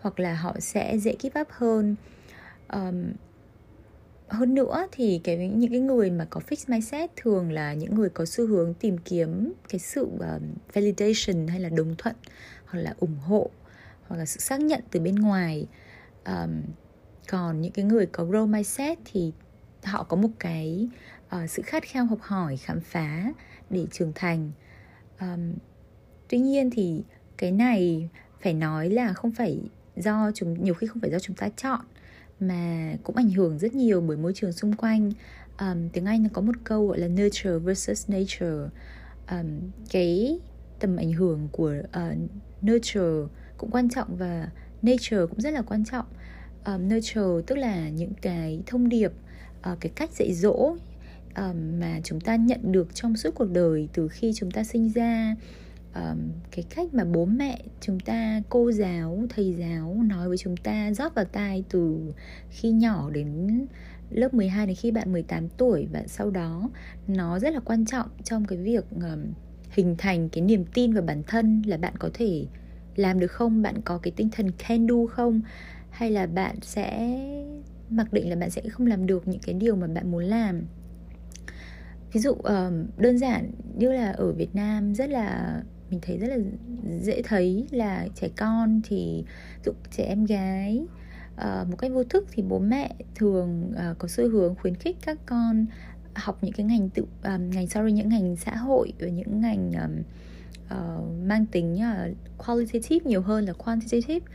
hoặc 0.00 0.20
là 0.20 0.34
họ 0.34 0.56
sẽ 0.60 0.98
dễ 0.98 1.16
give 1.20 1.40
up 1.40 1.48
hơn. 1.50 1.96
Um, 2.72 3.04
hơn 4.28 4.54
nữa 4.54 4.86
thì 4.92 5.20
cái 5.24 5.48
những 5.48 5.70
cái 5.70 5.80
người 5.80 6.10
mà 6.10 6.26
có 6.30 6.40
fix 6.48 6.64
mindset 6.68 7.10
thường 7.16 7.52
là 7.52 7.74
những 7.74 7.94
người 7.94 8.08
có 8.08 8.24
xu 8.24 8.46
hướng 8.46 8.74
tìm 8.74 8.98
kiếm 8.98 9.52
cái 9.68 9.78
sự 9.78 10.08
um, 10.18 10.54
validation 10.72 11.46
hay 11.46 11.60
là 11.60 11.68
đồng 11.68 11.94
thuận 11.98 12.14
hoặc 12.66 12.80
là 12.80 12.94
ủng 12.98 13.16
hộ 13.18 13.50
hoặc 14.08 14.16
là 14.16 14.26
sự 14.26 14.40
xác 14.40 14.60
nhận 14.60 14.80
từ 14.90 15.00
bên 15.00 15.14
ngoài. 15.14 15.66
Um, 16.26 16.62
còn 17.28 17.60
những 17.60 17.72
cái 17.72 17.84
người 17.84 18.06
có 18.06 18.24
grow 18.24 18.46
mindset 18.46 18.98
thì 19.04 19.32
họ 19.84 20.02
có 20.02 20.16
một 20.16 20.28
cái 20.38 20.88
uh, 21.26 21.50
sự 21.50 21.62
khát 21.62 21.82
khao 21.82 22.04
học 22.04 22.18
hỏi 22.22 22.56
khám 22.56 22.80
phá 22.80 23.32
để 23.70 23.86
trưởng 23.92 24.12
thành. 24.14 24.50
Um, 25.20 25.54
tuy 26.28 26.38
nhiên 26.38 26.70
thì 26.70 27.02
cái 27.36 27.52
này 27.52 28.08
phải 28.40 28.54
nói 28.54 28.90
là 28.90 29.12
không 29.12 29.32
phải 29.32 29.60
do 29.96 30.30
chúng 30.34 30.64
nhiều 30.64 30.74
khi 30.74 30.86
không 30.86 31.00
phải 31.00 31.10
do 31.10 31.18
chúng 31.18 31.36
ta 31.36 31.48
chọn 31.48 31.80
mà 32.40 32.94
cũng 33.02 33.16
ảnh 33.16 33.30
hưởng 33.30 33.58
rất 33.58 33.74
nhiều 33.74 34.00
bởi 34.00 34.16
môi 34.16 34.32
trường 34.34 34.52
xung 34.52 34.72
quanh. 34.72 35.12
Um, 35.60 35.88
tiếng 35.88 36.04
anh 36.04 36.22
nó 36.22 36.28
có 36.32 36.42
một 36.42 36.54
câu 36.64 36.86
gọi 36.86 36.98
là 36.98 37.08
nurture 37.08 37.58
versus 37.58 38.10
nature. 38.10 38.68
Um, 39.30 39.60
cái 39.90 40.40
tầm 40.80 40.96
ảnh 40.96 41.12
hưởng 41.12 41.48
của 41.52 41.74
uh, 41.82 42.18
nurture 42.66 43.34
cũng 43.56 43.70
quan 43.70 43.90
trọng 43.90 44.16
và 44.16 44.50
nature 44.82 45.26
cũng 45.30 45.40
rất 45.40 45.52
là 45.52 45.62
quan 45.62 45.84
trọng. 45.84 46.06
Um, 46.66 46.88
nurture 46.88 47.42
tức 47.46 47.58
là 47.58 47.88
những 47.88 48.12
cái 48.22 48.62
thông 48.66 48.88
điệp 48.88 49.12
uh, 49.72 49.80
cái 49.80 49.92
cách 49.94 50.10
dạy 50.12 50.32
dỗ 50.32 50.76
um, 51.36 51.80
mà 51.80 52.00
chúng 52.04 52.20
ta 52.20 52.36
nhận 52.36 52.72
được 52.72 52.94
trong 52.94 53.16
suốt 53.16 53.34
cuộc 53.34 53.50
đời 53.50 53.88
từ 53.92 54.08
khi 54.08 54.32
chúng 54.34 54.50
ta 54.50 54.64
sinh 54.64 54.92
ra 54.92 55.34
um, 55.94 56.18
cái 56.50 56.64
cách 56.74 56.94
mà 56.94 57.04
bố 57.04 57.24
mẹ 57.24 57.62
chúng 57.80 58.00
ta 58.00 58.40
cô 58.48 58.72
giáo 58.72 59.22
thầy 59.28 59.54
giáo 59.54 59.96
nói 60.04 60.28
với 60.28 60.38
chúng 60.38 60.56
ta 60.56 60.92
rót 60.92 61.14
vào 61.14 61.24
tai 61.24 61.64
từ 61.68 62.12
khi 62.50 62.70
nhỏ 62.70 63.10
đến 63.10 63.66
lớp 64.10 64.34
12 64.34 64.66
đến 64.66 64.76
khi 64.76 64.90
bạn 64.90 65.12
18 65.12 65.48
tuổi 65.48 65.88
và 65.92 66.02
sau 66.06 66.30
đó 66.30 66.70
nó 67.08 67.38
rất 67.38 67.54
là 67.54 67.60
quan 67.60 67.86
trọng 67.86 68.08
trong 68.24 68.44
cái 68.44 68.58
việc 68.58 68.84
um, 68.90 69.24
hình 69.70 69.94
thành 69.98 70.28
cái 70.28 70.42
niềm 70.42 70.64
tin 70.74 70.92
vào 70.92 71.02
bản 71.02 71.22
thân 71.26 71.62
là 71.66 71.76
bạn 71.76 71.96
có 71.98 72.10
thể 72.14 72.46
làm 72.96 73.20
được 73.20 73.30
không 73.30 73.62
bạn 73.62 73.82
có 73.84 73.98
cái 73.98 74.12
tinh 74.16 74.28
thần 74.32 74.50
can 74.52 74.86
do 74.86 75.06
không 75.10 75.40
hay 75.90 76.10
là 76.10 76.26
bạn 76.26 76.56
sẽ 76.62 77.16
mặc 77.90 78.12
định 78.12 78.30
là 78.30 78.36
bạn 78.36 78.50
sẽ 78.50 78.62
không 78.68 78.86
làm 78.86 79.06
được 79.06 79.28
những 79.28 79.40
cái 79.40 79.54
điều 79.54 79.76
mà 79.76 79.86
bạn 79.86 80.10
muốn 80.10 80.24
làm. 80.24 80.62
Ví 82.12 82.20
dụ 82.20 82.34
đơn 82.96 83.18
giản 83.18 83.50
như 83.76 83.92
là 83.92 84.10
ở 84.10 84.32
Việt 84.32 84.54
Nam 84.54 84.94
rất 84.94 85.10
là 85.10 85.62
mình 85.90 86.00
thấy 86.02 86.18
rất 86.18 86.26
là 86.28 86.36
dễ 87.00 87.22
thấy 87.22 87.66
là 87.70 88.08
trẻ 88.14 88.28
con 88.36 88.80
thì 88.84 89.24
dụ 89.64 89.72
trẻ 89.90 90.04
em 90.04 90.24
gái 90.24 90.86
uh, 91.34 91.68
một 91.70 91.76
cách 91.78 91.92
vô 91.92 92.04
thức 92.04 92.26
thì 92.32 92.42
bố 92.42 92.58
mẹ 92.58 92.94
thường 93.14 93.72
uh, 93.72 93.98
có 93.98 94.08
xu 94.08 94.28
hướng 94.28 94.54
khuyến 94.54 94.74
khích 94.74 94.96
các 95.02 95.18
con 95.26 95.66
học 96.14 96.38
những 96.42 96.52
cái 96.52 96.66
ngành 96.66 96.88
tự 96.88 97.02
um, 97.24 97.50
ngành 97.50 97.66
sorry 97.66 97.92
những 97.92 98.08
ngành 98.08 98.36
xã 98.36 98.56
hội 98.56 98.92
và 99.00 99.08
những 99.08 99.40
ngành 99.40 99.72
um, 99.72 100.02
uh, 100.78 101.26
mang 101.26 101.46
tính 101.46 101.74
uh, 101.74 102.16
qualitative 102.46 103.10
nhiều 103.10 103.20
hơn 103.20 103.44
là 103.44 103.52
quantitative. 103.52 104.26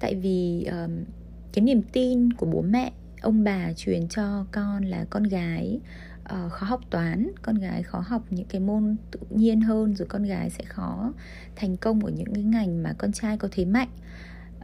Tại 0.00 0.14
vì 0.14 0.64
um, 0.64 1.04
cái 1.52 1.64
niềm 1.64 1.82
tin 1.92 2.32
của 2.32 2.46
bố 2.46 2.62
mẹ 2.62 2.92
ông 3.20 3.44
bà 3.44 3.72
truyền 3.72 4.08
cho 4.08 4.46
con 4.52 4.84
là 4.84 5.04
con 5.10 5.22
gái 5.22 5.80
uh, 6.24 6.52
khó 6.52 6.66
học 6.66 6.80
toán 6.90 7.30
con 7.42 7.54
gái 7.54 7.82
khó 7.82 8.00
học 8.06 8.22
những 8.30 8.46
cái 8.48 8.60
môn 8.60 8.96
tự 9.10 9.20
nhiên 9.30 9.60
hơn 9.60 9.94
rồi 9.94 10.08
con 10.08 10.22
gái 10.22 10.50
sẽ 10.50 10.64
khó 10.64 11.12
thành 11.56 11.76
công 11.76 12.04
ở 12.04 12.10
những 12.10 12.34
cái 12.34 12.44
ngành 12.44 12.82
mà 12.82 12.92
con 12.98 13.12
trai 13.12 13.36
có 13.36 13.48
thế 13.50 13.64
mạnh. 13.64 13.88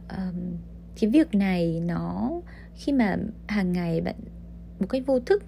Um, 0.09 0.57
cái 0.99 1.09
việc 1.09 1.35
này 1.35 1.81
nó 1.85 2.31
khi 2.75 2.91
mà 2.93 3.17
hàng 3.47 3.73
ngày 3.73 4.01
bạn 4.01 4.15
một 4.79 4.87
cách 4.89 5.03
vô 5.05 5.19
thức 5.19 5.43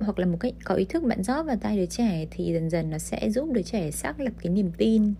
hoặc 0.00 0.18
là 0.18 0.26
một 0.26 0.36
cách 0.40 0.54
có 0.64 0.74
ý 0.74 0.84
thức 0.84 1.02
bạn 1.02 1.22
rót 1.22 1.42
vào 1.42 1.56
tay 1.56 1.76
đứa 1.76 1.86
trẻ 1.86 2.26
thì 2.30 2.52
dần 2.52 2.70
dần 2.70 2.90
nó 2.90 2.98
sẽ 2.98 3.30
giúp 3.30 3.48
đứa 3.52 3.62
trẻ 3.62 3.90
xác 3.90 4.20
lập 4.20 4.32
cái 4.42 4.52
niềm 4.52 4.70
tin 4.78 5.14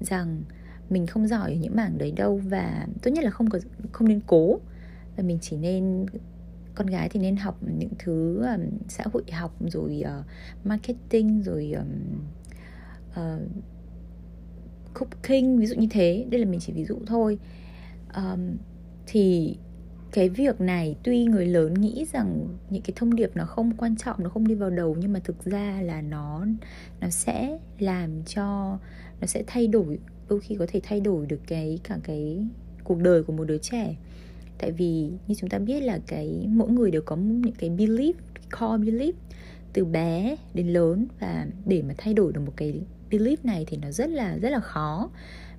rằng 0.00 0.42
mình 0.90 1.06
không 1.06 1.28
giỏi 1.28 1.52
ở 1.52 1.56
những 1.56 1.76
mảng 1.76 1.98
đấy 1.98 2.12
đâu 2.16 2.40
và 2.44 2.86
tốt 3.02 3.10
nhất 3.10 3.24
là 3.24 3.30
không 3.30 3.50
có 3.50 3.58
không 3.92 4.08
nên 4.08 4.20
cố 4.26 4.58
và 5.16 5.22
mình 5.22 5.38
chỉ 5.40 5.56
nên 5.56 6.06
con 6.74 6.86
gái 6.86 7.08
thì 7.08 7.20
nên 7.20 7.36
học 7.36 7.58
những 7.78 7.92
thứ 7.98 8.42
um, 8.46 8.60
xã 8.88 9.04
hội 9.12 9.22
học 9.32 9.54
rồi 9.60 10.02
uh, 10.20 10.26
marketing 10.66 11.42
rồi 11.42 11.72
um, 11.72 12.20
uh, 13.10 13.48
cooking 14.94 15.56
ví 15.58 15.66
dụ 15.66 15.76
như 15.76 15.86
thế. 15.90 16.26
Đây 16.30 16.40
là 16.40 16.50
mình 16.50 16.60
chỉ 16.60 16.72
ví 16.72 16.84
dụ 16.84 16.98
thôi. 17.06 17.38
Um, 18.14 18.56
thì 19.06 19.56
cái 20.12 20.28
việc 20.28 20.60
này 20.60 20.96
tuy 21.02 21.24
người 21.24 21.46
lớn 21.46 21.74
nghĩ 21.74 22.06
rằng 22.12 22.48
những 22.70 22.82
cái 22.82 22.92
thông 22.96 23.14
điệp 23.14 23.30
nó 23.34 23.44
không 23.44 23.76
quan 23.76 23.96
trọng 23.96 24.22
nó 24.22 24.30
không 24.30 24.48
đi 24.48 24.54
vào 24.54 24.70
đầu 24.70 24.96
nhưng 25.00 25.12
mà 25.12 25.20
thực 25.24 25.44
ra 25.44 25.82
là 25.82 26.02
nó 26.02 26.46
nó 27.00 27.08
sẽ 27.08 27.58
làm 27.78 28.22
cho 28.24 28.78
nó 29.20 29.26
sẽ 29.26 29.44
thay 29.46 29.66
đổi 29.66 29.98
đôi 30.28 30.40
khi 30.40 30.56
có 30.58 30.66
thể 30.68 30.80
thay 30.82 31.00
đổi 31.00 31.26
được 31.26 31.40
cái 31.46 31.78
cả 31.84 31.98
cái 32.04 32.46
cuộc 32.84 32.98
đời 32.98 33.22
của 33.22 33.32
một 33.32 33.44
đứa 33.44 33.58
trẻ 33.58 33.94
tại 34.62 34.72
vì 34.72 35.10
như 35.26 35.34
chúng 35.34 35.50
ta 35.50 35.58
biết 35.58 35.80
là 35.80 35.98
cái, 36.06 36.46
mỗi 36.48 36.70
người 36.70 36.90
đều 36.90 37.02
có 37.02 37.16
những 37.16 37.54
cái 37.58 37.70
belief, 37.70 38.12
core 38.60 38.90
belief, 38.90 39.12
từ 39.72 39.84
bé 39.84 40.36
đến 40.54 40.68
lớn. 40.68 41.06
Và 41.20 41.46
để 41.64 41.82
mà 41.82 41.94
thay 41.98 42.14
đổi 42.14 42.32
được 42.32 42.40
một 42.46 42.52
cái 42.56 42.80
belief 43.10 43.36
này 43.42 43.64
thì 43.68 43.76
nó 43.76 43.90
rất 43.90 44.10
là 44.10 44.38
rất 44.38 44.50
là 44.50 44.60
khó. 44.60 45.10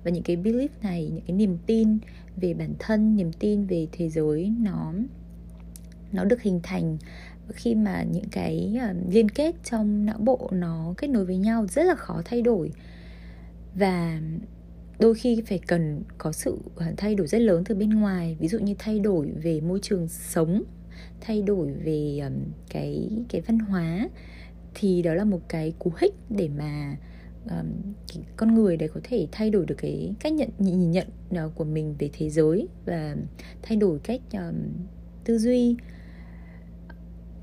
Và 0.04 0.10
những 0.10 0.22
cái 0.22 0.36
belief 0.36 0.68
này, 0.82 1.10
những 1.14 1.24
cái 1.26 1.36
niềm 1.36 1.58
tin 1.66 1.98
về 2.36 2.54
bản 2.54 2.74
thân, 2.78 3.16
niềm 3.16 3.32
tin 3.32 3.66
về 3.66 3.86
thế 3.92 4.08
giới, 4.08 4.52
nó 4.60 4.92
nó 6.12 6.24
được 6.24 6.42
hình 6.42 6.60
thành 6.62 6.98
khi 7.54 7.74
mà 7.74 8.02
những 8.02 8.28
cái 8.30 8.76
ờ, 8.80 8.94
liên 9.10 9.28
kết 9.28 9.54
trong 9.64 10.06
não 10.06 10.18
bộ 10.18 10.50
nó 10.52 10.94
kết 10.96 11.08
nối 11.10 11.24
với 11.24 11.36
nhau 11.36 11.66
rất 11.66 11.82
là 11.82 11.94
khó 11.94 12.22
thay 12.24 12.42
đổi. 12.42 12.70
Và 13.74 14.20
đôi 14.98 15.14
khi 15.14 15.42
phải 15.46 15.60
cần 15.66 16.02
có 16.18 16.32
sự 16.32 16.58
à, 16.76 16.92
thay 16.96 17.14
đổi 17.14 17.26
rất 17.26 17.40
lớn 17.40 17.64
từ 17.64 17.74
bên 17.74 17.90
ngoài. 17.90 18.36
Ví 18.40 18.48
dụ 18.48 18.58
như 18.58 18.74
thay 18.78 19.00
đổi 19.00 19.30
về 19.42 19.60
môi 19.60 19.78
trường 19.82 20.08
sống 20.08 20.62
thay 21.20 21.42
đổi 21.42 21.72
về 21.72 22.18
um, 22.22 22.44
cái 22.68 23.10
cái 23.28 23.40
văn 23.40 23.58
hóa 23.58 24.08
thì 24.74 25.02
đó 25.02 25.14
là 25.14 25.24
một 25.24 25.40
cái 25.48 25.74
cú 25.78 25.92
hích 26.00 26.14
để 26.30 26.48
mà 26.58 26.96
um, 27.50 27.66
con 28.36 28.54
người 28.54 28.76
đấy 28.76 28.88
có 28.94 29.00
thể 29.04 29.28
thay 29.32 29.50
đổi 29.50 29.66
được 29.66 29.74
cái 29.78 30.14
cách 30.20 30.32
nhận 30.32 30.48
nhìn 30.58 30.90
nhận 30.90 31.06
uh, 31.30 31.54
của 31.54 31.64
mình 31.64 31.94
về 31.98 32.10
thế 32.12 32.30
giới 32.30 32.68
và 32.86 33.16
thay 33.62 33.76
đổi 33.76 33.98
cách 33.98 34.20
um, 34.32 34.54
tư 35.24 35.38
duy. 35.38 35.76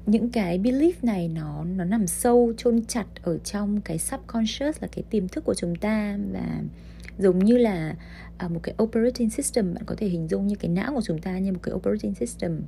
Những 0.05 0.29
cái 0.29 0.60
belief 0.60 0.93
này 1.01 1.27
nó 1.27 1.63
nó 1.63 1.84
nằm 1.86 2.08
sâu 2.08 2.53
chôn 2.58 2.86
chặt 2.86 3.05
ở 3.22 3.38
trong 3.38 3.81
cái 3.81 3.98
subconscious 3.98 4.81
là 4.81 4.88
cái 4.91 5.03
tiềm 5.10 5.27
thức 5.27 5.43
của 5.46 5.53
chúng 5.53 5.75
ta 5.75 6.17
và 6.34 6.62
giống 7.18 7.39
như 7.39 7.58
là 7.58 7.96
à, 8.38 8.48
một 8.48 8.60
cái 8.63 8.75
operating 8.84 9.30
system 9.30 9.74
bạn 9.74 9.84
có 9.86 9.96
thể 9.98 10.08
hình 10.08 10.27
dung 10.27 10.48
như 10.48 10.56
cái 10.56 10.70
não 10.70 10.94
của 10.94 11.01
chúng 11.01 11.20
ta 11.20 11.39
như 11.39 11.51
một 11.51 11.60
cái 11.63 11.74
operating 11.74 12.15
system. 12.15 12.62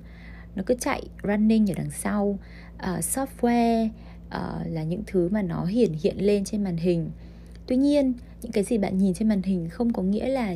Nó 0.55 0.63
cứ 0.65 0.75
chạy 0.79 1.03
running 1.23 1.71
ở 1.71 1.73
đằng 1.77 1.91
sau. 1.91 2.39
Uh, 2.75 2.99
software 2.99 3.89
uh, 4.27 4.67
là 4.67 4.83
những 4.83 5.03
thứ 5.07 5.29
mà 5.29 5.41
nó 5.41 5.65
hiển 5.65 5.93
hiện 6.03 6.17
lên 6.17 6.43
trên 6.43 6.63
màn 6.63 6.77
hình. 6.77 7.09
Tuy 7.67 7.75
nhiên 7.75 8.13
những 8.41 8.51
cái 8.51 8.63
gì 8.63 8.77
bạn 8.77 8.97
nhìn 8.97 9.13
trên 9.13 9.29
màn 9.29 9.41
hình 9.41 9.69
không 9.69 9.93
có 9.93 10.01
nghĩa 10.01 10.27
là 10.27 10.55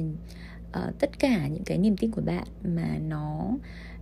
uh, 0.70 1.00
tất 1.00 1.20
cả 1.20 1.48
những 1.48 1.64
cái 1.64 1.78
niềm 1.78 1.98
tin 1.98 2.12
của 2.12 2.22
bạn 2.22 2.48
mà 2.64 2.98
nó 3.08 3.50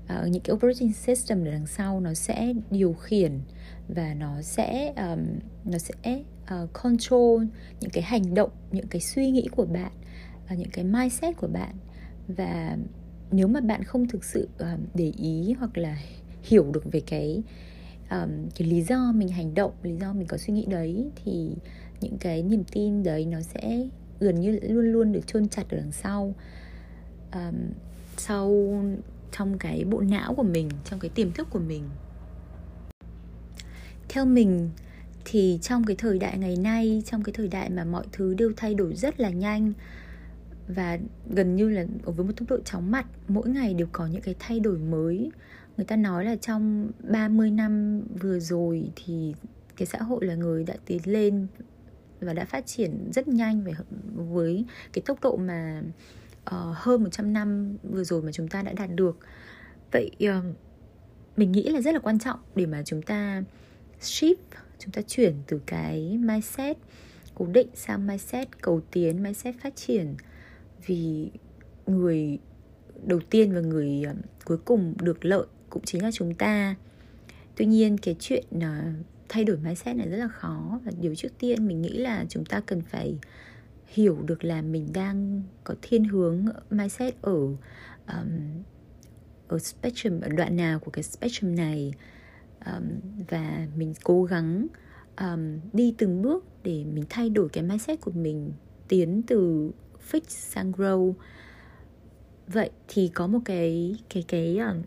uh, 0.04 0.28
những 0.30 0.42
cái 0.44 0.56
operating 0.56 0.94
system 0.94 1.46
ở 1.46 1.52
đằng 1.52 1.68
sau 1.68 2.00
nó 2.00 2.14
sẽ 2.14 2.54
điều 2.72 2.94
khiển 2.94 3.40
và 3.88 4.14
nó 4.14 4.42
sẽ 4.42 4.94
um, 4.98 5.26
nó 5.66 5.78
sẽ 5.78 5.94
uh, 6.54 6.74
control 6.74 7.44
những 7.80 7.92
cái 7.92 8.04
hành 8.04 8.34
động 8.34 8.50
những 8.72 8.88
cái 8.88 9.02
suy 9.02 9.32
nghĩ 9.32 9.48
của 9.52 9.66
bạn 9.66 9.92
uh, 10.54 10.60
những 10.60 10.70
cái 10.72 10.86
mindset 10.86 11.38
của 11.38 11.48
bạn. 11.48 11.76
Và 12.28 12.78
nếu 13.32 13.48
mà 13.48 13.62
bạn 13.62 13.84
không 13.84 14.08
thực 14.08 14.24
sự 14.24 14.50
uh, 14.74 14.80
để 14.94 15.12
ý 15.18 15.54
hoặc 15.60 15.78
là 15.78 15.98
hiểu 16.44 16.72
được 16.74 16.84
về 16.92 17.02
cái 17.08 17.44
um, 18.12 18.50
cái 18.56 18.68
lý 18.68 18.82
do 18.82 19.12
mình 19.16 19.30
hành 19.30 19.54
động 19.54 19.72
lý 19.84 19.96
do 20.02 20.14
mình 20.14 20.28
có 20.28 20.38
suy 20.38 20.54
nghĩ 20.54 20.66
đấy 20.66 21.12
thì 21.24 21.56
những 22.02 22.18
cái 22.18 22.44
niềm 22.44 22.64
tin 22.72 23.04
đấy 23.04 23.26
nó 23.26 23.42
sẽ 23.42 23.88
gần 24.20 24.40
như 24.40 24.60
luôn 24.62 24.86
luôn 24.86 25.12
được 25.12 25.28
chôn 25.28 25.48
chặt 25.48 25.70
ở 25.70 25.78
đằng 25.78 25.92
sau. 25.92 26.34
Um, 27.34 27.56
sau 28.18 28.74
trong 29.32 29.58
cái 29.58 29.86
bộ 29.86 30.02
não 30.02 30.34
của 30.34 30.44
mình 30.44 30.70
trong 30.86 31.00
cái 31.00 31.10
tiềm 31.16 31.32
thức 31.32 31.48
của 31.50 31.60
mình. 31.60 31.84
Theo 34.10 34.26
mình 34.26 34.70
thì 35.26 35.60
trong 35.62 35.84
cái 35.84 35.96
thời 35.96 36.20
đại 36.20 36.38
ngày 36.38 36.56
nay 36.56 37.04
trong 37.06 37.24
cái 37.24 37.34
thời 37.34 37.48
đại 37.48 37.70
mà 37.70 37.84
mọi 37.84 38.06
thứ 38.12 38.34
đều 38.34 38.52
thay 38.58 38.74
đổi 38.74 38.96
rất 38.96 39.20
là 39.20 39.30
nhanh 39.30 39.74
và 40.68 41.00
gần 41.30 41.56
như 41.56 41.70
là 41.70 41.86
với 42.04 42.26
một 42.26 42.34
tốc 42.38 42.50
độ 42.50 42.58
chóng 42.66 42.92
mặt 42.92 43.06
mỗi 43.28 43.50
ngày 43.50 43.74
đều 43.74 43.88
có 43.92 44.08
những 44.08 44.22
cái 44.22 44.36
thay 44.40 44.60
đổi 44.60 44.78
mới. 44.78 45.32
Người 45.78 45.86
ta 45.86 45.96
nói 45.96 46.26
là 46.26 46.36
trong 46.36 46.92
30 47.00 47.52
năm 47.52 48.02
vừa 48.22 48.40
rồi 48.40 48.92
thì 48.96 49.34
cái 49.78 49.86
xã 49.86 50.00
hội 50.00 50.26
là 50.26 50.36
người 50.36 50.64
đã 50.64 50.76
tiến 50.86 51.02
lên 51.06 51.48
và 52.20 52.34
đã 52.34 52.46
phát 52.46 52.66
triển 52.66 53.12
rất 53.12 53.28
nhanh 53.28 53.64
với 53.64 53.74
với 54.16 54.66
cái 54.94 55.02
tốc 55.06 55.18
độ 55.22 55.38
mà 55.38 55.82
uh, 56.50 56.76
hơn 56.76 57.04
100 57.04 57.34
năm 57.34 57.78
vừa 57.84 58.04
rồi 58.04 58.22
mà 58.22 58.32
chúng 58.32 58.48
ta 58.48 58.62
đã 58.62 58.74
đạt 58.74 58.90
được. 58.96 59.18
Vậy 59.92 60.12
uh, 60.26 60.56
mình 61.38 61.52
nghĩ 61.52 61.70
là 61.70 61.82
rất 61.82 61.94
là 61.94 62.00
quan 62.00 62.20
trọng 62.20 62.40
để 62.56 62.66
mà 62.66 62.84
chúng 62.86 63.02
ta 63.02 63.44
shift 64.02 64.36
chúng 64.80 64.92
ta 64.92 65.02
chuyển 65.02 65.34
từ 65.48 65.62
cái 65.66 66.18
mindset 66.18 66.78
cố 67.36 67.46
định 67.46 67.68
sang 67.74 68.08
mindset 68.08 68.62
cầu 68.62 68.82
tiến 68.92 69.24
mindset 69.24 69.56
phát 69.62 69.76
triển. 69.76 70.16
Vì 70.86 71.30
người 71.86 72.40
đầu 73.04 73.20
tiên 73.30 73.54
và 73.54 73.62
người 73.62 74.04
um, 74.04 74.18
cuối 74.46 74.58
cùng 74.58 74.94
được 75.02 75.26
lợi 75.26 75.46
cũng 75.70 75.84
chính 75.86 76.04
là 76.04 76.12
chúng 76.12 76.34
ta. 76.34 76.76
Tuy 77.56 77.66
nhiên 77.66 77.98
cái 77.98 78.16
chuyện 78.20 78.46
ờ, 78.62 78.84
thay 79.30 79.44
đổi 79.44 79.58
mindset 79.58 79.96
này 79.96 80.10
rất 80.10 80.18
là 80.18 80.28
khó 80.28 80.80
và 80.86 80.92
điều 81.02 81.16
trước 81.16 81.32
tiên 81.40 81.68
mình 81.68 81.82
nghĩ 81.82 81.98
là 81.98 82.26
chúng 82.30 82.46
ta 82.46 82.62
cần 82.66 82.82
phải 82.82 83.18
hiểu 83.88 84.22
được 84.26 84.44
là 84.44 84.62
mình 84.62 84.88
đang 84.94 85.44
có 85.64 85.76
thiên 85.82 86.04
hướng 86.04 86.46
mindset 86.70 87.22
ở 87.22 87.40
um, 88.08 88.64
ở 89.48 89.60
spectrum 89.60 90.22
ở 90.22 90.30
đoạn 90.30 90.56
nào 90.56 90.80
của 90.80 90.92
cái 90.92 91.04
spectrum 91.04 91.56
này 91.56 91.94
um, 92.66 92.84
và 93.30 93.68
mình 93.76 93.94
cố 94.04 94.24
gắng 94.24 94.68
um, 95.18 95.60
đi 95.74 95.96
từng 95.98 96.22
bước 96.22 96.46
để 96.64 96.86
mình 96.94 97.04
thay 97.10 97.30
đổi 97.30 97.50
cái 97.50 97.64
mindset 97.64 98.02
của 98.02 98.12
mình 98.12 98.54
tiến 98.88 99.22
từ 99.28 99.72
fix 100.12 100.22
sang 100.28 100.72
grow. 100.72 101.14
Vậy 102.48 102.70
thì 102.88 103.08
có 103.08 103.28
một 103.28 103.40
cái 103.46 103.98
cái 104.10 104.24
cái 104.28 104.58
um, 104.58 104.82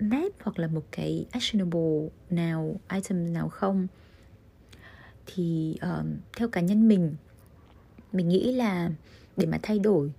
map 0.00 0.32
hoặc 0.42 0.58
là 0.58 0.66
một 0.66 0.84
cái 0.90 1.26
actionable 1.30 2.08
nào 2.30 2.80
item 2.94 3.32
nào 3.32 3.48
không? 3.48 3.86
Thì 5.26 5.76
um, 5.82 6.16
theo 6.36 6.48
cá 6.48 6.60
nhân 6.60 6.88
mình 6.88 7.16
mình 8.12 8.28
nghĩ 8.28 8.52
là 8.52 8.90
để 9.36 9.46
mà 9.46 9.58
thay 9.62 9.78
đổi 9.78 10.12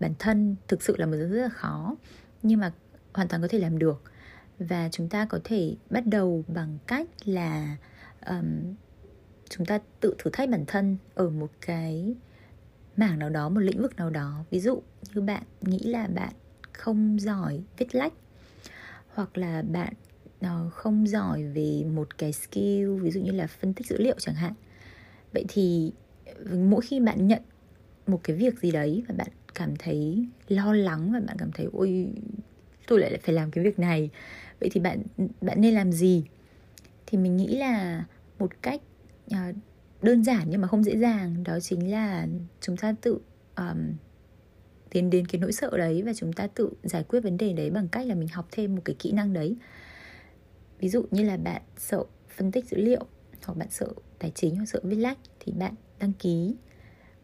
bản 0.00 0.14
thân 0.18 0.56
thực 0.68 0.82
sự 0.82 0.96
là 0.98 1.06
một 1.06 1.12
thứ 1.12 1.28
rất 1.28 1.42
là 1.42 1.48
khó 1.48 1.96
nhưng 2.42 2.60
mà 2.60 2.72
hoàn 3.14 3.28
toàn 3.28 3.42
có 3.42 3.48
thể 3.48 3.58
làm 3.58 3.78
được 3.78 4.02
và 4.58 4.88
chúng 4.92 5.08
ta 5.08 5.26
có 5.26 5.40
thể 5.44 5.74
bắt 5.90 6.06
đầu 6.06 6.44
bằng 6.48 6.78
cách 6.86 7.08
là 7.24 7.76
um, 8.26 8.74
chúng 9.50 9.66
ta 9.66 9.78
tự 10.00 10.14
thử 10.18 10.30
thách 10.32 10.50
bản 10.50 10.64
thân 10.66 10.96
ở 11.14 11.30
một 11.30 11.50
cái 11.60 12.14
mảng 12.96 13.18
nào 13.18 13.30
đó 13.30 13.48
một 13.48 13.60
lĩnh 13.60 13.82
vực 13.82 13.96
nào 13.96 14.10
đó. 14.10 14.44
Ví 14.50 14.60
dụ 14.60 14.82
như 15.14 15.20
bạn 15.20 15.42
nghĩ 15.60 15.78
là 15.78 16.06
bạn 16.06 16.32
không 16.72 17.20
giỏi 17.20 17.62
viết 17.78 17.94
lách 17.94 18.12
hoặc 19.14 19.38
là 19.38 19.62
bạn 19.62 19.92
uh, 20.46 20.72
không 20.72 21.06
giỏi 21.06 21.44
về 21.44 21.84
một 21.94 22.18
cái 22.18 22.32
skill 22.32 23.00
ví 23.00 23.10
dụ 23.10 23.20
như 23.20 23.30
là 23.30 23.46
phân 23.46 23.74
tích 23.74 23.86
dữ 23.86 23.98
liệu 23.98 24.14
chẳng 24.18 24.34
hạn. 24.34 24.52
Vậy 25.32 25.44
thì 25.48 25.92
ờ, 26.26 26.56
mỗi 26.56 26.80
khi 26.80 27.00
bạn 27.00 27.26
nhận 27.26 27.42
một 28.06 28.20
cái 28.22 28.36
việc 28.36 28.58
gì 28.58 28.70
đấy 28.70 29.04
và 29.08 29.14
bạn 29.18 29.28
cảm 29.54 29.76
thấy 29.76 30.28
lo 30.48 30.72
lắng 30.72 31.12
và 31.12 31.20
bạn 31.20 31.36
cảm 31.38 31.52
thấy 31.52 31.66
ôi 31.72 32.08
tôi 32.86 33.00
lại 33.00 33.18
phải 33.22 33.34
làm 33.34 33.50
cái 33.50 33.64
việc 33.64 33.78
này. 33.78 34.10
Vậy 34.60 34.70
thì 34.72 34.80
bạn 34.80 35.02
bạn 35.40 35.60
nên 35.60 35.74
làm 35.74 35.92
gì? 35.92 36.24
Thì 37.06 37.18
mình 37.18 37.36
nghĩ 37.36 37.56
là 37.56 38.04
một 38.38 38.50
cách 38.62 38.80
à, 39.30 39.52
đơn 40.02 40.24
giản 40.24 40.46
nhưng 40.50 40.60
mà 40.60 40.68
không 40.68 40.84
dễ 40.84 40.96
dàng 40.96 41.44
đó 41.44 41.60
chính 41.60 41.90
là 41.90 42.26
chúng 42.60 42.76
ta 42.76 42.94
tự 43.00 43.18
um, 43.56 43.94
tiến 44.90 45.10
đến 45.10 45.26
cái 45.26 45.40
nỗi 45.40 45.52
sợ 45.52 45.70
đấy 45.78 46.02
và 46.02 46.12
chúng 46.14 46.32
ta 46.32 46.46
tự 46.46 46.70
giải 46.82 47.02
quyết 47.02 47.20
vấn 47.20 47.36
đề 47.36 47.52
đấy 47.52 47.70
bằng 47.70 47.88
cách 47.88 48.06
là 48.06 48.14
mình 48.14 48.28
học 48.28 48.48
thêm 48.52 48.74
một 48.74 48.82
cái 48.84 48.96
kỹ 48.98 49.12
năng 49.12 49.32
đấy. 49.32 49.56
Ví 50.78 50.88
dụ 50.88 51.06
như 51.10 51.22
là 51.22 51.36
bạn 51.36 51.62
sợ 51.76 52.04
phân 52.36 52.52
tích 52.52 52.64
dữ 52.66 52.76
liệu 52.76 53.06
hoặc 53.44 53.54
bạn 53.56 53.68
sợ 53.70 53.88
tài 54.18 54.32
chính 54.34 54.56
hoặc 54.56 54.66
sợ 54.66 54.80
viết 54.82 54.96
lách 54.96 55.18
thì 55.40 55.52
bạn 55.52 55.74
đăng 55.98 56.12
ký 56.12 56.56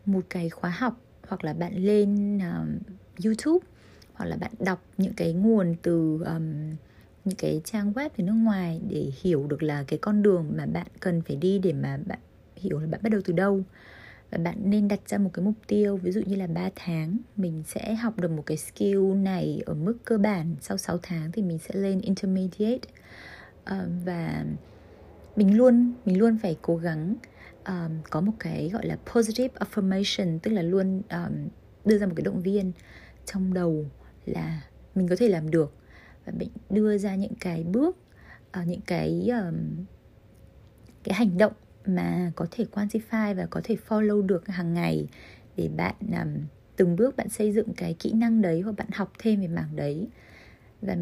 một 0.06 0.20
cái 0.30 0.50
khóa 0.50 0.70
học 0.70 1.00
hoặc 1.28 1.44
là 1.44 1.52
bạn 1.52 1.74
lên 1.74 2.36
uh, 2.36 3.24
youtube 3.24 3.66
hoặc 4.22 4.28
là 4.28 4.36
bạn 4.36 4.50
đọc 4.58 4.82
những 4.98 5.12
cái 5.14 5.32
nguồn 5.32 5.74
từ 5.82 6.22
um, 6.26 6.76
những 7.24 7.36
cái 7.38 7.60
trang 7.64 7.92
web 7.92 8.10
từ 8.16 8.24
nước 8.24 8.32
ngoài 8.32 8.80
để 8.88 9.10
hiểu 9.22 9.46
được 9.46 9.62
là 9.62 9.84
cái 9.86 9.98
con 9.98 10.22
đường 10.22 10.52
mà 10.56 10.66
bạn 10.66 10.86
cần 11.00 11.22
phải 11.22 11.36
đi 11.36 11.58
để 11.58 11.72
mà 11.72 11.98
bạn 12.06 12.18
hiểu 12.56 12.78
là 12.78 12.86
bạn 12.86 13.00
bắt 13.02 13.08
đầu 13.12 13.20
từ 13.24 13.32
đâu. 13.32 13.62
Và 14.30 14.38
bạn 14.38 14.56
nên 14.64 14.88
đặt 14.88 15.00
ra 15.06 15.18
một 15.18 15.30
cái 15.32 15.44
mục 15.44 15.54
tiêu 15.66 15.96
ví 15.96 16.12
dụ 16.12 16.20
như 16.26 16.36
là 16.36 16.46
3 16.46 16.70
tháng 16.76 17.18
mình 17.36 17.62
sẽ 17.66 17.94
học 17.94 18.20
được 18.20 18.30
một 18.30 18.42
cái 18.46 18.56
skill 18.56 19.14
này 19.14 19.62
ở 19.66 19.74
mức 19.74 19.94
cơ 20.04 20.18
bản 20.18 20.56
sau 20.60 20.76
6 20.78 20.98
tháng 21.02 21.32
thì 21.32 21.42
mình 21.42 21.58
sẽ 21.58 21.74
lên 21.74 22.00
intermediate. 22.00 22.88
Uh, 23.70 23.88
và 24.04 24.44
mình 25.36 25.56
luôn 25.56 25.92
mình 26.04 26.18
luôn 26.18 26.38
phải 26.42 26.56
cố 26.62 26.76
gắng 26.76 27.14
um, 27.66 28.02
có 28.10 28.20
một 28.20 28.32
cái 28.38 28.70
gọi 28.72 28.86
là 28.86 28.96
positive 29.14 29.54
affirmation 29.58 30.38
tức 30.42 30.50
là 30.50 30.62
luôn 30.62 31.02
um, 31.10 31.48
đưa 31.84 31.98
ra 31.98 32.06
một 32.06 32.12
cái 32.16 32.24
động 32.24 32.42
viên 32.42 32.72
trong 33.26 33.54
đầu 33.54 33.84
là 34.26 34.62
mình 34.94 35.08
có 35.08 35.16
thể 35.18 35.28
làm 35.28 35.50
được. 35.50 35.72
Và 36.24 36.32
mình 36.38 36.48
đưa 36.70 36.98
ra 36.98 37.14
những 37.14 37.34
cái 37.40 37.62
bước 37.64 37.96
uh, 38.60 38.66
những 38.66 38.80
cái 38.86 39.28
um, 39.28 39.84
cái 41.04 41.14
hành 41.14 41.38
động 41.38 41.52
mà 41.86 42.32
có 42.36 42.46
thể 42.50 42.64
quantify 42.72 43.34
và 43.34 43.46
có 43.50 43.60
thể 43.64 43.76
follow 43.88 44.22
được 44.22 44.48
hàng 44.48 44.74
ngày 44.74 45.06
để 45.56 45.68
bạn 45.76 45.94
um, 46.00 46.44
từng 46.76 46.96
bước 46.96 47.16
bạn 47.16 47.28
xây 47.28 47.52
dựng 47.52 47.68
cái 47.76 47.94
kỹ 47.98 48.12
năng 48.12 48.42
đấy 48.42 48.60
hoặc 48.60 48.76
bạn 48.76 48.88
học 48.92 49.12
thêm 49.18 49.40
về 49.40 49.48
mảng 49.48 49.76
đấy. 49.76 50.08
Và 50.82 50.96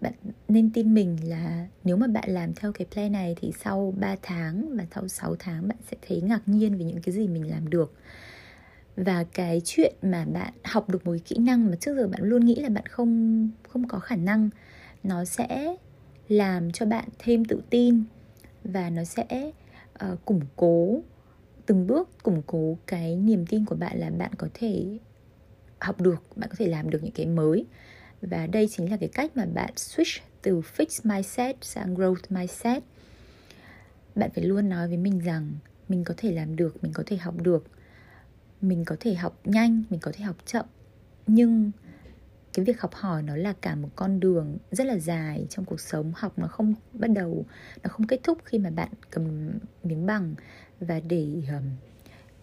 bạn 0.00 0.12
nên 0.48 0.70
tin 0.70 0.94
mình 0.94 1.16
là 1.28 1.66
nếu 1.84 1.96
mà 1.96 2.06
bạn 2.06 2.30
làm 2.30 2.54
theo 2.54 2.72
cái 2.72 2.86
plan 2.92 3.12
này 3.12 3.36
thì 3.40 3.52
sau 3.64 3.94
3 4.00 4.16
tháng 4.22 4.76
và 4.76 4.86
sau 4.94 5.08
6 5.08 5.36
tháng 5.38 5.68
bạn 5.68 5.78
sẽ 5.90 5.96
thấy 6.08 6.20
ngạc 6.20 6.42
nhiên 6.46 6.78
về 6.78 6.84
những 6.84 7.02
cái 7.02 7.14
gì 7.14 7.28
mình 7.28 7.50
làm 7.50 7.70
được 7.70 7.94
và 8.96 9.24
cái 9.24 9.62
chuyện 9.64 9.94
mà 10.02 10.24
bạn 10.24 10.52
học 10.64 10.90
được 10.90 11.06
một 11.06 11.12
cái 11.12 11.22
kỹ 11.24 11.36
năng 11.38 11.70
mà 11.70 11.76
trước 11.76 11.96
giờ 11.96 12.08
bạn 12.08 12.22
luôn 12.22 12.44
nghĩ 12.44 12.54
là 12.54 12.68
bạn 12.68 12.86
không 12.86 13.50
không 13.68 13.88
có 13.88 13.98
khả 13.98 14.16
năng 14.16 14.50
nó 15.02 15.24
sẽ 15.24 15.76
làm 16.28 16.72
cho 16.72 16.86
bạn 16.86 17.08
thêm 17.18 17.44
tự 17.44 17.62
tin 17.70 18.04
và 18.64 18.90
nó 18.90 19.04
sẽ 19.04 19.50
uh, 20.04 20.24
củng 20.24 20.40
cố 20.56 21.00
từng 21.66 21.86
bước 21.86 22.22
củng 22.22 22.42
cố 22.46 22.78
cái 22.86 23.16
niềm 23.16 23.46
tin 23.46 23.64
của 23.64 23.76
bạn 23.76 23.98
là 23.98 24.10
bạn 24.10 24.30
có 24.38 24.48
thể 24.54 24.98
học 25.82 26.00
được 26.00 26.22
bạn 26.36 26.50
có 26.50 26.56
thể 26.58 26.66
làm 26.66 26.90
được 26.90 27.02
những 27.02 27.12
cái 27.12 27.26
mới. 27.26 27.66
Và 28.22 28.46
đây 28.46 28.68
chính 28.68 28.90
là 28.90 28.96
cái 28.96 29.08
cách 29.08 29.36
mà 29.36 29.46
bạn 29.46 29.72
switch 29.76 30.20
từ 30.42 30.60
fixed 30.76 31.14
mindset 31.14 31.56
sang 31.60 31.94
growth 31.94 32.22
mindset. 32.30 32.82
Bạn 34.14 34.30
phải 34.34 34.44
luôn 34.44 34.68
nói 34.68 34.88
với 34.88 34.96
mình 34.96 35.18
rằng 35.18 35.52
mình 35.88 36.04
có 36.04 36.14
thể 36.16 36.32
làm 36.32 36.56
được 36.56 36.82
mình 36.82 36.92
có 36.92 37.02
thể 37.06 37.16
học 37.16 37.34
được 37.42 37.64
mình 38.62 38.84
có 38.84 38.96
thể 39.00 39.14
học 39.14 39.40
nhanh 39.44 39.82
mình 39.90 40.00
có 40.00 40.12
thể 40.14 40.24
học 40.24 40.36
chậm. 40.44 40.66
Nhưng 41.26 41.70
cái 42.52 42.64
việc 42.64 42.80
học 42.80 42.94
hỏi 42.94 43.22
nó 43.22 43.36
là 43.36 43.54
cả 43.60 43.74
một 43.74 43.88
con 43.96 44.20
đường 44.20 44.58
rất 44.70 44.86
là 44.86 44.98
dài 44.98 45.46
trong 45.50 45.64
cuộc 45.64 45.80
sống. 45.80 46.12
Học 46.16 46.38
nó 46.38 46.46
không 46.46 46.74
bắt 46.92 47.10
đầu 47.10 47.44
nó 47.82 47.88
không 47.88 48.06
kết 48.06 48.20
thúc 48.22 48.38
khi 48.44 48.58
mà 48.58 48.70
bạn 48.70 48.88
cầm 49.10 49.50
miếng 49.82 50.06
bằng 50.06 50.34
và 50.80 51.00
để 51.00 51.26
um, 51.48 51.70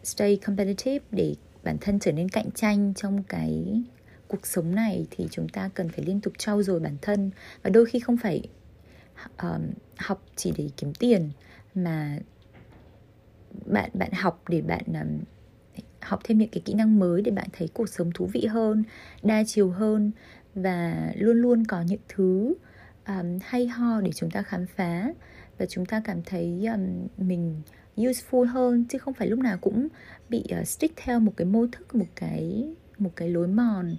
stay 0.03 0.37
competitive 0.37 1.05
để 1.11 1.35
bản 1.63 1.77
thân 1.81 1.99
trở 1.99 2.11
nên 2.11 2.29
cạnh 2.29 2.51
tranh 2.51 2.93
trong 2.93 3.23
cái 3.23 3.83
cuộc 4.27 4.47
sống 4.47 4.75
này 4.75 5.07
thì 5.11 5.27
chúng 5.31 5.49
ta 5.49 5.69
cần 5.73 5.89
phải 5.89 6.05
liên 6.05 6.21
tục 6.21 6.33
trau 6.37 6.63
dồi 6.63 6.79
bản 6.79 6.97
thân. 7.01 7.31
Và 7.63 7.69
đôi 7.69 7.85
khi 7.85 7.99
không 7.99 8.17
phải 8.17 8.41
um, 9.41 9.61
học 9.97 10.23
chỉ 10.35 10.53
để 10.57 10.69
kiếm 10.77 10.93
tiền 10.93 11.29
mà 11.75 12.19
bạn 13.65 13.89
bạn 13.93 14.11
học 14.11 14.43
để 14.49 14.61
bạn 14.61 14.83
um, 14.85 15.19
học 16.01 16.19
thêm 16.23 16.37
những 16.37 16.49
cái 16.49 16.61
kỹ 16.65 16.73
năng 16.73 16.99
mới 16.99 17.21
để 17.21 17.31
bạn 17.31 17.47
thấy 17.57 17.69
cuộc 17.73 17.89
sống 17.89 18.11
thú 18.13 18.25
vị 18.25 18.45
hơn 18.45 18.83
đa 19.23 19.43
chiều 19.47 19.69
hơn 19.69 20.11
và 20.55 21.11
luôn 21.15 21.37
luôn 21.37 21.65
có 21.65 21.81
những 21.81 22.01
thứ 22.07 22.53
um, 23.07 23.39
hay 23.43 23.67
ho 23.67 24.01
để 24.01 24.11
chúng 24.15 24.31
ta 24.31 24.41
khám 24.41 24.65
phá 24.75 25.13
và 25.57 25.65
chúng 25.65 25.85
ta 25.85 26.01
cảm 26.05 26.23
thấy 26.23 26.65
um, 26.73 27.07
mình 27.27 27.61
useful 27.97 28.45
hơn 28.45 28.85
chứ 28.89 28.97
không 28.97 29.13
phải 29.13 29.27
lúc 29.27 29.39
nào 29.39 29.57
cũng 29.61 29.87
bị 30.29 30.43
uh, 30.61 30.67
stick 30.67 30.95
theo 30.97 31.19
một 31.19 31.33
cái 31.37 31.45
mô 31.45 31.67
thức 31.67 31.95
một 31.95 32.07
cái 32.15 32.73
một 32.97 33.11
cái 33.15 33.29
lối 33.29 33.47
mòn 33.47 33.95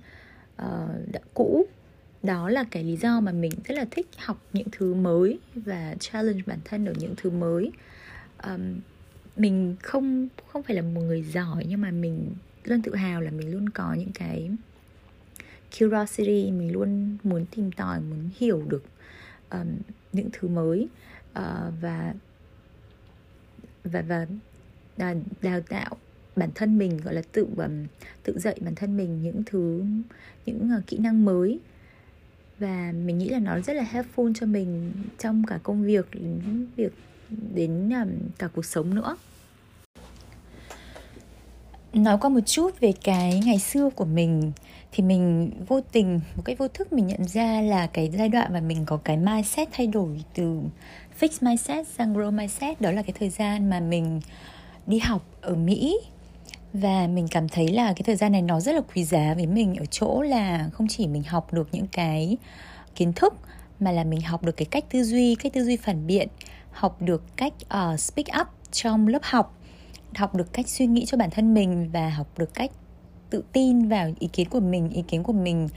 uh, 0.62 1.12
đã 1.12 1.20
cũ. 1.34 1.66
Đó 2.22 2.48
là 2.50 2.64
cái 2.70 2.84
lý 2.84 2.96
do 2.96 3.20
mà 3.20 3.32
mình 3.32 3.52
rất 3.64 3.74
là 3.74 3.86
thích 3.90 4.06
học 4.18 4.36
những 4.52 4.66
thứ 4.72 4.94
mới 4.94 5.38
và 5.54 5.94
challenge 6.00 6.42
bản 6.46 6.58
thân 6.64 6.86
ở 6.86 6.92
những 6.98 7.14
thứ 7.16 7.30
mới. 7.30 7.72
Um, 8.44 8.80
mình 9.36 9.76
không 9.82 10.28
không 10.46 10.62
phải 10.62 10.76
là 10.76 10.82
một 10.82 11.00
người 11.00 11.22
giỏi 11.22 11.64
nhưng 11.68 11.80
mà 11.80 11.90
mình 11.90 12.34
luôn 12.64 12.82
tự 12.82 12.94
hào 12.94 13.20
là 13.20 13.30
mình 13.30 13.50
luôn 13.50 13.68
có 13.68 13.94
những 13.94 14.12
cái 14.14 14.50
curiosity 15.78 16.50
mình 16.50 16.72
luôn 16.72 17.16
muốn 17.22 17.46
tìm 17.56 17.72
tòi 17.72 18.00
muốn 18.00 18.28
hiểu 18.38 18.64
được 18.68 18.84
um, 19.50 19.68
những 20.12 20.28
thứ 20.32 20.48
mới. 20.48 20.88
Uh, 21.38 21.72
và 21.80 22.14
và 23.84 24.02
và 24.02 24.26
đào, 24.96 25.14
đào 25.42 25.60
tạo 25.60 25.96
bản 26.36 26.50
thân 26.54 26.78
mình 26.78 27.00
gọi 27.04 27.14
là 27.14 27.22
tự 27.32 27.46
um, 27.56 27.86
tự 28.22 28.38
dạy 28.38 28.58
bản 28.60 28.74
thân 28.74 28.96
mình 28.96 29.22
những 29.22 29.42
thứ 29.46 29.84
những 30.46 30.70
uh, 30.78 30.86
kỹ 30.86 30.98
năng 30.98 31.24
mới. 31.24 31.60
Và 32.58 32.92
mình 32.92 33.18
nghĩ 33.18 33.28
là 33.28 33.38
nó 33.38 33.60
rất 33.60 33.72
là 33.76 33.86
helpful 33.92 34.34
cho 34.34 34.46
mình 34.46 34.92
trong 35.18 35.44
cả 35.46 35.58
công 35.62 35.82
việc 35.82 36.06
đến 36.14 36.66
việc 36.76 36.92
đến 37.54 37.92
cả 38.38 38.48
cuộc 38.54 38.64
sống 38.64 38.94
nữa. 38.94 39.16
Nói 41.92 42.18
qua 42.20 42.30
một 42.30 42.40
chút 42.46 42.80
về 42.80 42.92
cái 43.04 43.40
ngày 43.44 43.58
xưa 43.58 43.90
của 43.90 44.04
mình, 44.04 44.52
thì 44.92 45.02
mình 45.02 45.50
vô 45.68 45.80
tình, 45.80 46.20
một 46.36 46.42
cách 46.44 46.58
vô 46.58 46.68
thức 46.68 46.92
mình 46.92 47.06
nhận 47.06 47.24
ra 47.24 47.60
là 47.60 47.86
cái 47.86 48.10
giai 48.18 48.28
đoạn 48.28 48.52
mà 48.52 48.60
mình 48.60 48.84
có 48.86 48.96
cái 48.96 49.16
mindset 49.16 49.68
thay 49.72 49.86
đổi 49.86 50.24
từ 50.34 50.60
fix 51.20 51.28
mindset 51.40 51.86
sang 51.88 52.14
grow 52.14 52.32
mindset, 52.32 52.80
đó 52.80 52.90
là 52.90 53.02
cái 53.02 53.12
thời 53.18 53.28
gian 53.28 53.70
mà 53.70 53.80
mình 53.80 54.20
đi 54.86 54.98
học 54.98 55.22
ở 55.40 55.54
Mỹ. 55.54 56.00
Và 56.72 57.06
mình 57.06 57.28
cảm 57.30 57.48
thấy 57.48 57.68
là 57.68 57.92
cái 57.92 58.02
thời 58.04 58.16
gian 58.16 58.32
này 58.32 58.42
nó 58.42 58.60
rất 58.60 58.74
là 58.74 58.80
quý 58.94 59.04
giá 59.04 59.34
với 59.34 59.46
mình 59.46 59.74
ở 59.74 59.84
chỗ 59.84 60.22
là 60.22 60.70
không 60.72 60.88
chỉ 60.88 61.06
mình 61.06 61.22
học 61.22 61.52
được 61.52 61.68
những 61.72 61.86
cái 61.86 62.36
kiến 62.94 63.12
thức, 63.12 63.34
mà 63.80 63.92
là 63.92 64.04
mình 64.04 64.20
học 64.20 64.44
được 64.44 64.56
cái 64.56 64.66
cách 64.70 64.84
tư 64.90 65.04
duy, 65.04 65.34
cách 65.34 65.52
tư 65.52 65.64
duy 65.64 65.76
phản 65.76 66.06
biện 66.06 66.28
học 66.72 67.02
được 67.02 67.22
cách 67.36 67.52
uh, 67.64 68.00
speak 68.00 68.26
up 68.40 68.46
trong 68.72 69.08
lớp 69.08 69.22
học 69.22 69.56
học 70.14 70.34
được 70.34 70.52
cách 70.52 70.68
suy 70.68 70.86
nghĩ 70.86 71.06
cho 71.06 71.16
bản 71.16 71.30
thân 71.30 71.54
mình 71.54 71.90
và 71.92 72.10
học 72.10 72.26
được 72.38 72.54
cách 72.54 72.70
tự 73.30 73.44
tin 73.52 73.88
vào 73.88 74.10
ý 74.18 74.28
kiến 74.28 74.48
của 74.48 74.60
mình 74.60 74.90
ý 74.90 75.02
kiến 75.08 75.22
của 75.22 75.32
mình. 75.32 75.68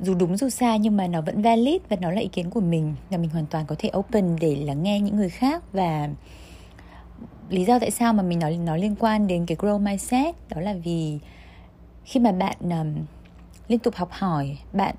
Dù 0.00 0.14
đúng 0.14 0.36
dù 0.36 0.48
sai 0.48 0.78
nhưng 0.78 0.96
mà 0.96 1.06
nó 1.06 1.20
vẫn 1.20 1.42
valid 1.42 1.82
và 1.88 1.96
nó 2.00 2.10
là 2.10 2.20
ý 2.20 2.28
kiến 2.28 2.50
của 2.50 2.60
mình 2.60 2.94
và 3.10 3.16
mình 3.16 3.30
hoàn 3.30 3.46
toàn 3.46 3.66
có 3.66 3.76
thể 3.78 3.90
open 3.96 4.36
để 4.40 4.56
lắng 4.56 4.82
nghe 4.82 5.00
những 5.00 5.16
người 5.16 5.28
khác. 5.28 5.62
Và 5.72 6.08
lý 7.48 7.64
do 7.64 7.78
tại 7.78 7.90
sao 7.90 8.12
mà 8.12 8.22
mình 8.22 8.38
nói 8.38 8.56
nó 8.56 8.76
liên 8.76 8.94
quan 8.98 9.26
đến 9.26 9.46
cái 9.46 9.56
grow 9.56 9.78
mindset 9.78 10.34
đó 10.48 10.60
là 10.60 10.74
vì 10.84 11.18
khi 12.04 12.20
mà 12.20 12.32
bạn 12.32 12.56
um, 12.60 13.04
liên 13.68 13.78
tục 13.78 13.94
học 13.94 14.08
hỏi 14.12 14.58
bạn 14.72 14.94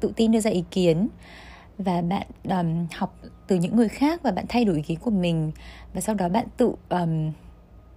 tự 0.00 0.12
tin 0.16 0.32
đưa 0.32 0.40
ra 0.40 0.50
ý 0.50 0.64
kiến 0.70 1.08
và 1.78 2.02
bạn 2.02 2.26
um, 2.44 2.86
học 2.94 3.16
từ 3.46 3.56
những 3.56 3.76
người 3.76 3.88
khác 3.88 4.22
và 4.22 4.30
bạn 4.30 4.44
thay 4.48 4.64
đổi 4.64 4.76
ý 4.76 4.82
kiến 4.82 4.98
của 5.00 5.10
mình. 5.10 5.52
Và 5.94 6.00
sau 6.00 6.14
đó 6.14 6.28
bạn 6.28 6.46
tự 6.56 6.74
um, 6.88 7.32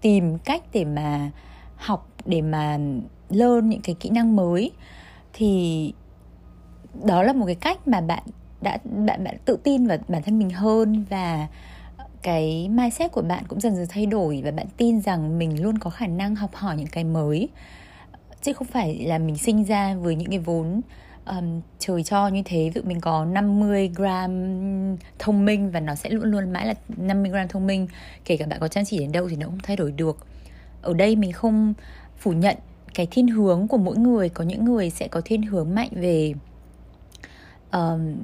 tìm 0.01 0.37
cách 0.37 0.63
để 0.73 0.85
mà 0.85 1.31
học 1.75 2.07
để 2.25 2.41
mà 2.41 2.77
learn 3.29 3.69
những 3.69 3.81
cái 3.81 3.95
kỹ 3.99 4.09
năng 4.09 4.35
mới. 4.35 4.71
Thì 5.33 5.93
đó 7.03 7.23
là 7.23 7.33
một 7.33 7.45
cái 7.45 7.55
cách 7.55 7.87
mà 7.87 8.01
bạn 8.01 8.23
đã 8.61 8.77
bạn 9.05 9.23
bạn 9.23 9.37
tự 9.45 9.57
tin 9.63 9.87
vào 9.87 9.97
bản 10.07 10.23
thân 10.23 10.39
mình 10.39 10.49
hơn 10.49 11.05
và 11.09 11.47
cái 12.21 12.69
mindset 12.69 13.11
của 13.11 13.21
bạn 13.21 13.43
cũng 13.47 13.59
dần 13.59 13.75
dần 13.75 13.85
thay 13.89 14.05
đổi 14.05 14.41
và 14.45 14.51
bạn 14.51 14.67
tin 14.77 15.01
rằng 15.01 15.39
mình 15.39 15.63
luôn 15.63 15.77
có 15.77 15.89
khả 15.89 16.07
năng 16.07 16.35
học 16.35 16.55
hỏi 16.55 16.77
những 16.77 16.87
cái 16.87 17.03
mới. 17.03 17.49
Chứ 18.41 18.53
không 18.53 18.67
phải 18.67 19.05
là 19.05 19.17
mình 19.17 19.37
sinh 19.37 19.63
ra 19.63 19.95
với 19.95 20.15
những 20.15 20.29
cái 20.29 20.39
vốn 20.39 20.81
um, 21.37 21.61
trời 21.79 22.03
cho 22.03 22.27
như 22.27 22.41
thế 22.45 22.57
ví 22.57 22.71
dụ 22.75 22.81
mình 22.87 23.01
có 23.01 23.25
50 23.25 23.91
gram 23.95 24.31
thông 25.19 25.45
minh 25.45 25.71
và 25.71 25.79
nó 25.79 25.95
sẽ 25.95 26.09
luôn 26.09 26.23
luôn 26.23 26.53
mãi 26.53 26.67
là 26.67 26.73
50 26.97 27.31
gram 27.31 27.47
thông 27.47 27.67
minh 27.67 27.87
kể 28.25 28.37
cả 28.37 28.45
bạn 28.45 28.59
có 28.59 28.67
chăm 28.67 28.85
chỉ 28.85 28.99
đến 28.99 29.11
đâu 29.11 29.29
thì 29.29 29.35
nó 29.35 29.47
không 29.47 29.59
thay 29.63 29.75
đổi 29.75 29.91
được. 29.91 30.17
Ở 30.81 30.93
đây 30.93 31.15
mình 31.15 31.31
không 31.31 31.73
phủ 32.17 32.31
nhận 32.31 32.57
cái 32.93 33.07
thiên 33.11 33.27
hướng 33.27 33.67
của 33.67 33.77
mỗi 33.77 33.97
người 33.97 34.29
có 34.29 34.43
những 34.43 34.65
người 34.65 34.89
sẽ 34.89 35.07
có 35.07 35.21
thiên 35.25 35.41
hướng 35.41 35.75
mạnh 35.75 35.89
về 35.91 36.33
um, 37.71 38.15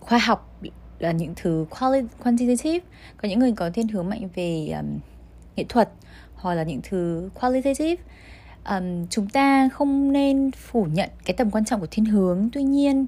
khoa 0.00 0.18
học 0.18 0.60
là 0.98 1.12
những 1.12 1.32
thứ 1.36 1.66
quantitative 2.22 2.86
có 3.16 3.28
những 3.28 3.38
người 3.38 3.52
có 3.52 3.70
thiên 3.70 3.88
hướng 3.88 4.08
mạnh 4.08 4.28
về 4.34 4.68
um, 4.80 4.98
nghệ 5.56 5.64
thuật 5.68 5.90
hoặc 6.34 6.54
là 6.54 6.62
những 6.62 6.80
thứ 6.82 7.30
qualitative 7.40 8.02
um, 8.68 9.06
chúng 9.10 9.28
ta 9.28 9.68
không 9.68 10.12
nên 10.12 10.50
phủ 10.50 10.84
nhận 10.92 11.10
cái 11.24 11.36
tầm 11.36 11.50
quan 11.50 11.64
trọng 11.64 11.80
của 11.80 11.86
thiên 11.90 12.04
hướng. 12.04 12.48
Tuy 12.52 12.62
nhiên 12.62 13.06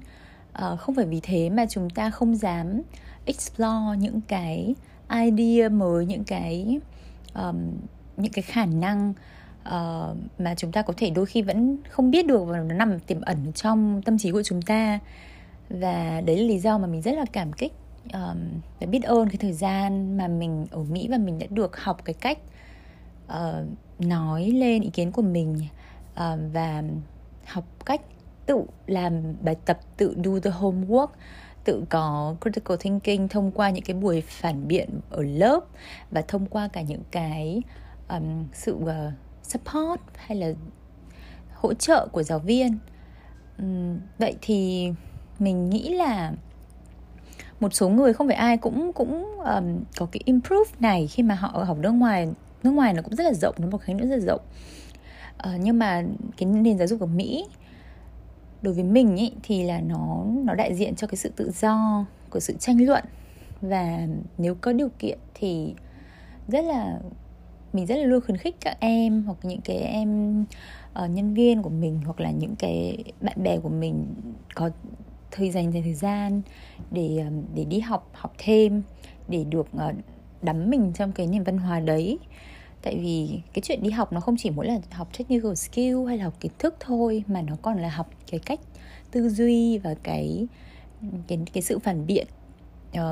uh, 0.65 0.81
không 0.81 0.95
phải 0.95 1.05
vì 1.05 1.21
thế 1.23 1.51
mà 1.51 1.67
chúng 1.67 1.91
ta 1.91 2.11
không 2.11 2.37
dám 2.37 2.83
explore 3.25 3.99
những 3.99 4.21
cái 4.29 4.75
idea 5.11 5.69
mới 5.69 6.07
những 6.07 6.25
cái 6.25 6.81
um, 7.35 7.57
những 8.17 8.33
cái 8.33 8.43
khả 8.43 8.67
năng 8.67 9.15
uh, 9.63 10.17
mà 10.39 10.55
chúng 10.57 10.73
ta 10.73 10.83
có 10.83 10.95
thể 10.97 11.11
đôi 11.11 11.27
khi 11.27 11.43
vẫn 11.43 11.77
không 11.89 12.11
biết 12.11 12.27
được 12.27 12.45
và 12.45 12.59
nó 12.59 12.75
nằm 12.75 13.01
tiềm 13.01 13.21
ẩn 13.21 13.53
trong 13.53 14.03
tâm 14.03 14.19
trí 14.19 14.31
của 14.31 14.43
chúng 14.43 14.63
ta. 14.63 14.99
Và 15.69 16.23
đấy 16.27 16.37
là 16.37 16.43
lý 16.43 16.59
do 16.59 16.79
mà 16.79 16.87
mình 16.87 17.03
rất 17.03 17.13
là 17.13 17.25
cảm 17.33 17.53
kích 17.53 17.73
um, 18.13 18.39
và 18.81 18.87
biết 18.87 19.03
ơn 19.03 19.29
cái 19.29 19.37
thời 19.37 19.53
gian 19.53 20.17
mà 20.17 20.29
mình 20.29 20.67
ở 20.71 20.83
Mỹ 20.83 21.09
và 21.11 21.19
mình 21.19 21.39
đã 21.39 21.47
được 21.51 21.77
học 21.77 22.05
cái 22.05 22.15
cách 22.15 22.39
uh, 23.27 23.67
nói 24.09 24.51
lên 24.51 24.83
ý 24.83 24.91
kiến 24.91 25.13
của 25.13 25.23
mình 25.23 25.57
uh, 26.13 26.39
và 26.53 26.83
học 27.47 27.65
cách 27.87 28.01
tự 28.47 28.65
làm 28.87 29.23
bài 29.43 29.57
tập 29.65 29.79
tự 29.97 30.17
do 30.25 30.39
the 30.43 30.51
homework 30.51 31.09
tự 31.65 31.85
có 31.89 32.35
critical 32.41 32.77
thinking 32.81 33.29
thông 33.29 33.51
qua 33.51 33.71
những 33.71 33.85
cái 33.85 33.97
buổi 33.97 34.21
phản 34.21 34.69
biện 34.69 35.01
ở 35.11 35.23
lớp 35.23 35.61
và 36.11 36.23
thông 36.29 36.47
qua 36.47 36.69
cả 36.69 36.83
những 36.83 37.03
cái 37.11 37.63
um, 38.09 38.45
sự 38.53 38.75
uh, 38.75 38.89
support 39.43 40.01
hay 40.17 40.39
là 40.39 40.53
hỗ 41.55 41.75
trợ 41.75 42.07
của 42.13 42.23
giáo 42.23 42.39
viên. 42.39 42.79
Um, 43.59 43.99
vậy 44.19 44.35
thì 44.43 44.93
mình 45.39 45.71
nghĩ 45.71 45.95
là 45.95 46.33
một 47.61 47.75
số 47.75 47.89
người 47.89 48.13
không 48.13 48.27
phải 48.27 48.37
ai 48.37 48.57
cũng 48.57 48.93
cũng 48.93 49.39
um, 49.39 49.81
có 49.99 50.07
cái 50.13 50.21
improve 50.25 50.71
này 50.81 51.07
khi 51.07 51.23
mà 51.23 51.35
họ 51.35 51.51
ở 51.55 51.65
học 51.65 51.79
nước 51.79 51.91
ngoài 51.91 52.29
nước 52.65 52.71
ngoài 52.71 52.95
nó 52.95 53.03
cũng 53.03 53.17
rất 53.17 53.25
là 53.25 53.33
rộng 53.33 53.55
nó 53.59 53.67
một 53.69 53.79
khái 53.79 53.95
niệm 53.95 54.09
rất 54.09 54.17
là 54.17 54.25
rộng. 54.27 54.41
Uh, 55.49 55.61
nhưng 55.61 55.79
mà 55.79 56.03
cái 56.37 56.49
nền 56.49 56.79
giáo 56.79 56.87
dục 56.87 57.01
ở 57.01 57.07
Mỹ 57.07 57.47
đối 58.63 58.75
với 58.75 58.85
mình 58.85 59.17
ý, 59.17 59.33
thì 59.43 59.63
là 59.63 59.81
nó 59.81 60.25
nó 60.45 60.55
đại 60.55 60.75
diện 60.75 60.95
cho 60.95 61.07
cái 61.07 61.17
sự 61.17 61.33
tự 61.37 61.51
do 61.51 62.07
của 62.31 62.41
sự 62.41 62.55
tranh 62.59 62.87
luận. 62.87 63.05
Và 63.61 64.07
nếu 64.39 64.55
có 64.55 64.73
điều 64.73 64.89
kiện 64.99 65.19
thì 65.35 65.75
rất 66.49 66.65
là 66.65 66.99
mình 67.73 67.87
rất 67.87 67.97
là 67.97 68.05
luôn 68.05 68.21
khuyến 68.21 68.37
khích 68.37 68.57
các 68.61 68.77
em 68.81 69.23
hoặc 69.23 69.39
những 69.43 69.61
cái 69.61 69.77
em 69.77 70.41
uh, 71.05 71.11
nhân 71.11 71.35
viên 71.35 71.63
của 71.63 71.71
mình 71.71 72.01
hoặc 72.05 72.21
là 72.21 72.31
những 72.31 72.55
cái 72.59 73.05
bạn 73.21 73.43
bè 73.43 73.59
của 73.59 73.69
mình 73.69 74.15
có 74.55 74.71
thời 75.31 75.51
dành 75.51 75.73
thời 75.73 75.95
gian 75.95 76.43
để 76.91 77.19
ờ, 77.19 77.31
để 77.55 77.65
đi 77.65 77.81
học 77.81 78.11
học 78.13 78.33
thêm 78.39 78.83
để 79.29 79.45
được 79.45 79.67
uh, 79.77 79.95
đắm 80.43 80.71
mình 80.71 80.93
trong 80.95 81.13
cái 81.13 81.27
nền 81.27 81.43
văn 81.43 81.59
hóa 81.59 81.81
đấy 81.81 82.19
tại 82.83 82.97
vì 82.97 83.41
cái 83.53 83.63
chuyện 83.63 83.83
đi 83.83 83.91
học 83.91 84.13
nó 84.13 84.21
không 84.21 84.37
chỉ 84.39 84.51
mỗi 84.51 84.67
là 84.67 84.79
học 84.91 85.09
technical 85.19 85.55
skill 85.55 86.07
hay 86.07 86.19
là 86.19 86.25
học 86.25 86.35
kiến 86.41 86.53
thức 86.59 86.77
thôi 86.81 87.25
mà 87.27 87.43
nó 87.43 87.57
còn 87.63 87.79
là 87.79 87.89
học 87.89 88.11
cái 88.31 88.41
cách 88.41 88.61
tư 89.11 89.29
duy 89.29 89.79
và 89.79 89.95
cái 90.03 90.47
cái 91.27 91.39
cái 91.53 91.63
sự 91.63 91.79
phản 91.79 92.07
biện 92.07 92.27
uh, 92.99 93.05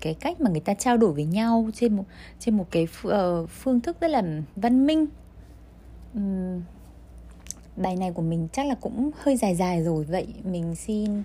cái 0.00 0.14
cách 0.14 0.40
mà 0.40 0.50
người 0.50 0.60
ta 0.60 0.74
trao 0.74 0.96
đổi 0.96 1.12
với 1.12 1.24
nhau 1.24 1.70
trên 1.74 1.96
một 1.96 2.04
trên 2.38 2.56
một 2.56 2.66
cái 2.70 2.86
uh, 3.06 3.50
phương 3.50 3.80
thức 3.80 4.00
rất 4.00 4.08
là 4.08 4.22
văn 4.56 4.86
minh. 4.86 5.06
Um, 6.14 6.62
bài 7.76 7.96
này 7.96 8.12
của 8.12 8.22
mình 8.22 8.48
chắc 8.52 8.66
là 8.66 8.74
cũng 8.74 9.10
hơi 9.18 9.36
dài 9.36 9.54
dài 9.54 9.82
rồi. 9.82 10.04
Vậy 10.04 10.26
mình 10.44 10.74
xin 10.74 11.22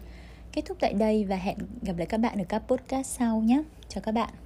kết 0.51 0.61
thúc 0.65 0.77
tại 0.79 0.93
đây 0.93 1.25
và 1.25 1.35
hẹn 1.35 1.57
gặp 1.81 1.97
lại 1.97 2.05
các 2.05 2.17
bạn 2.17 2.37
ở 2.37 2.43
các 2.49 2.59
podcast 2.67 3.07
sau 3.07 3.39
nhé. 3.39 3.63
Chào 3.89 4.01
các 4.01 4.11
bạn. 4.11 4.42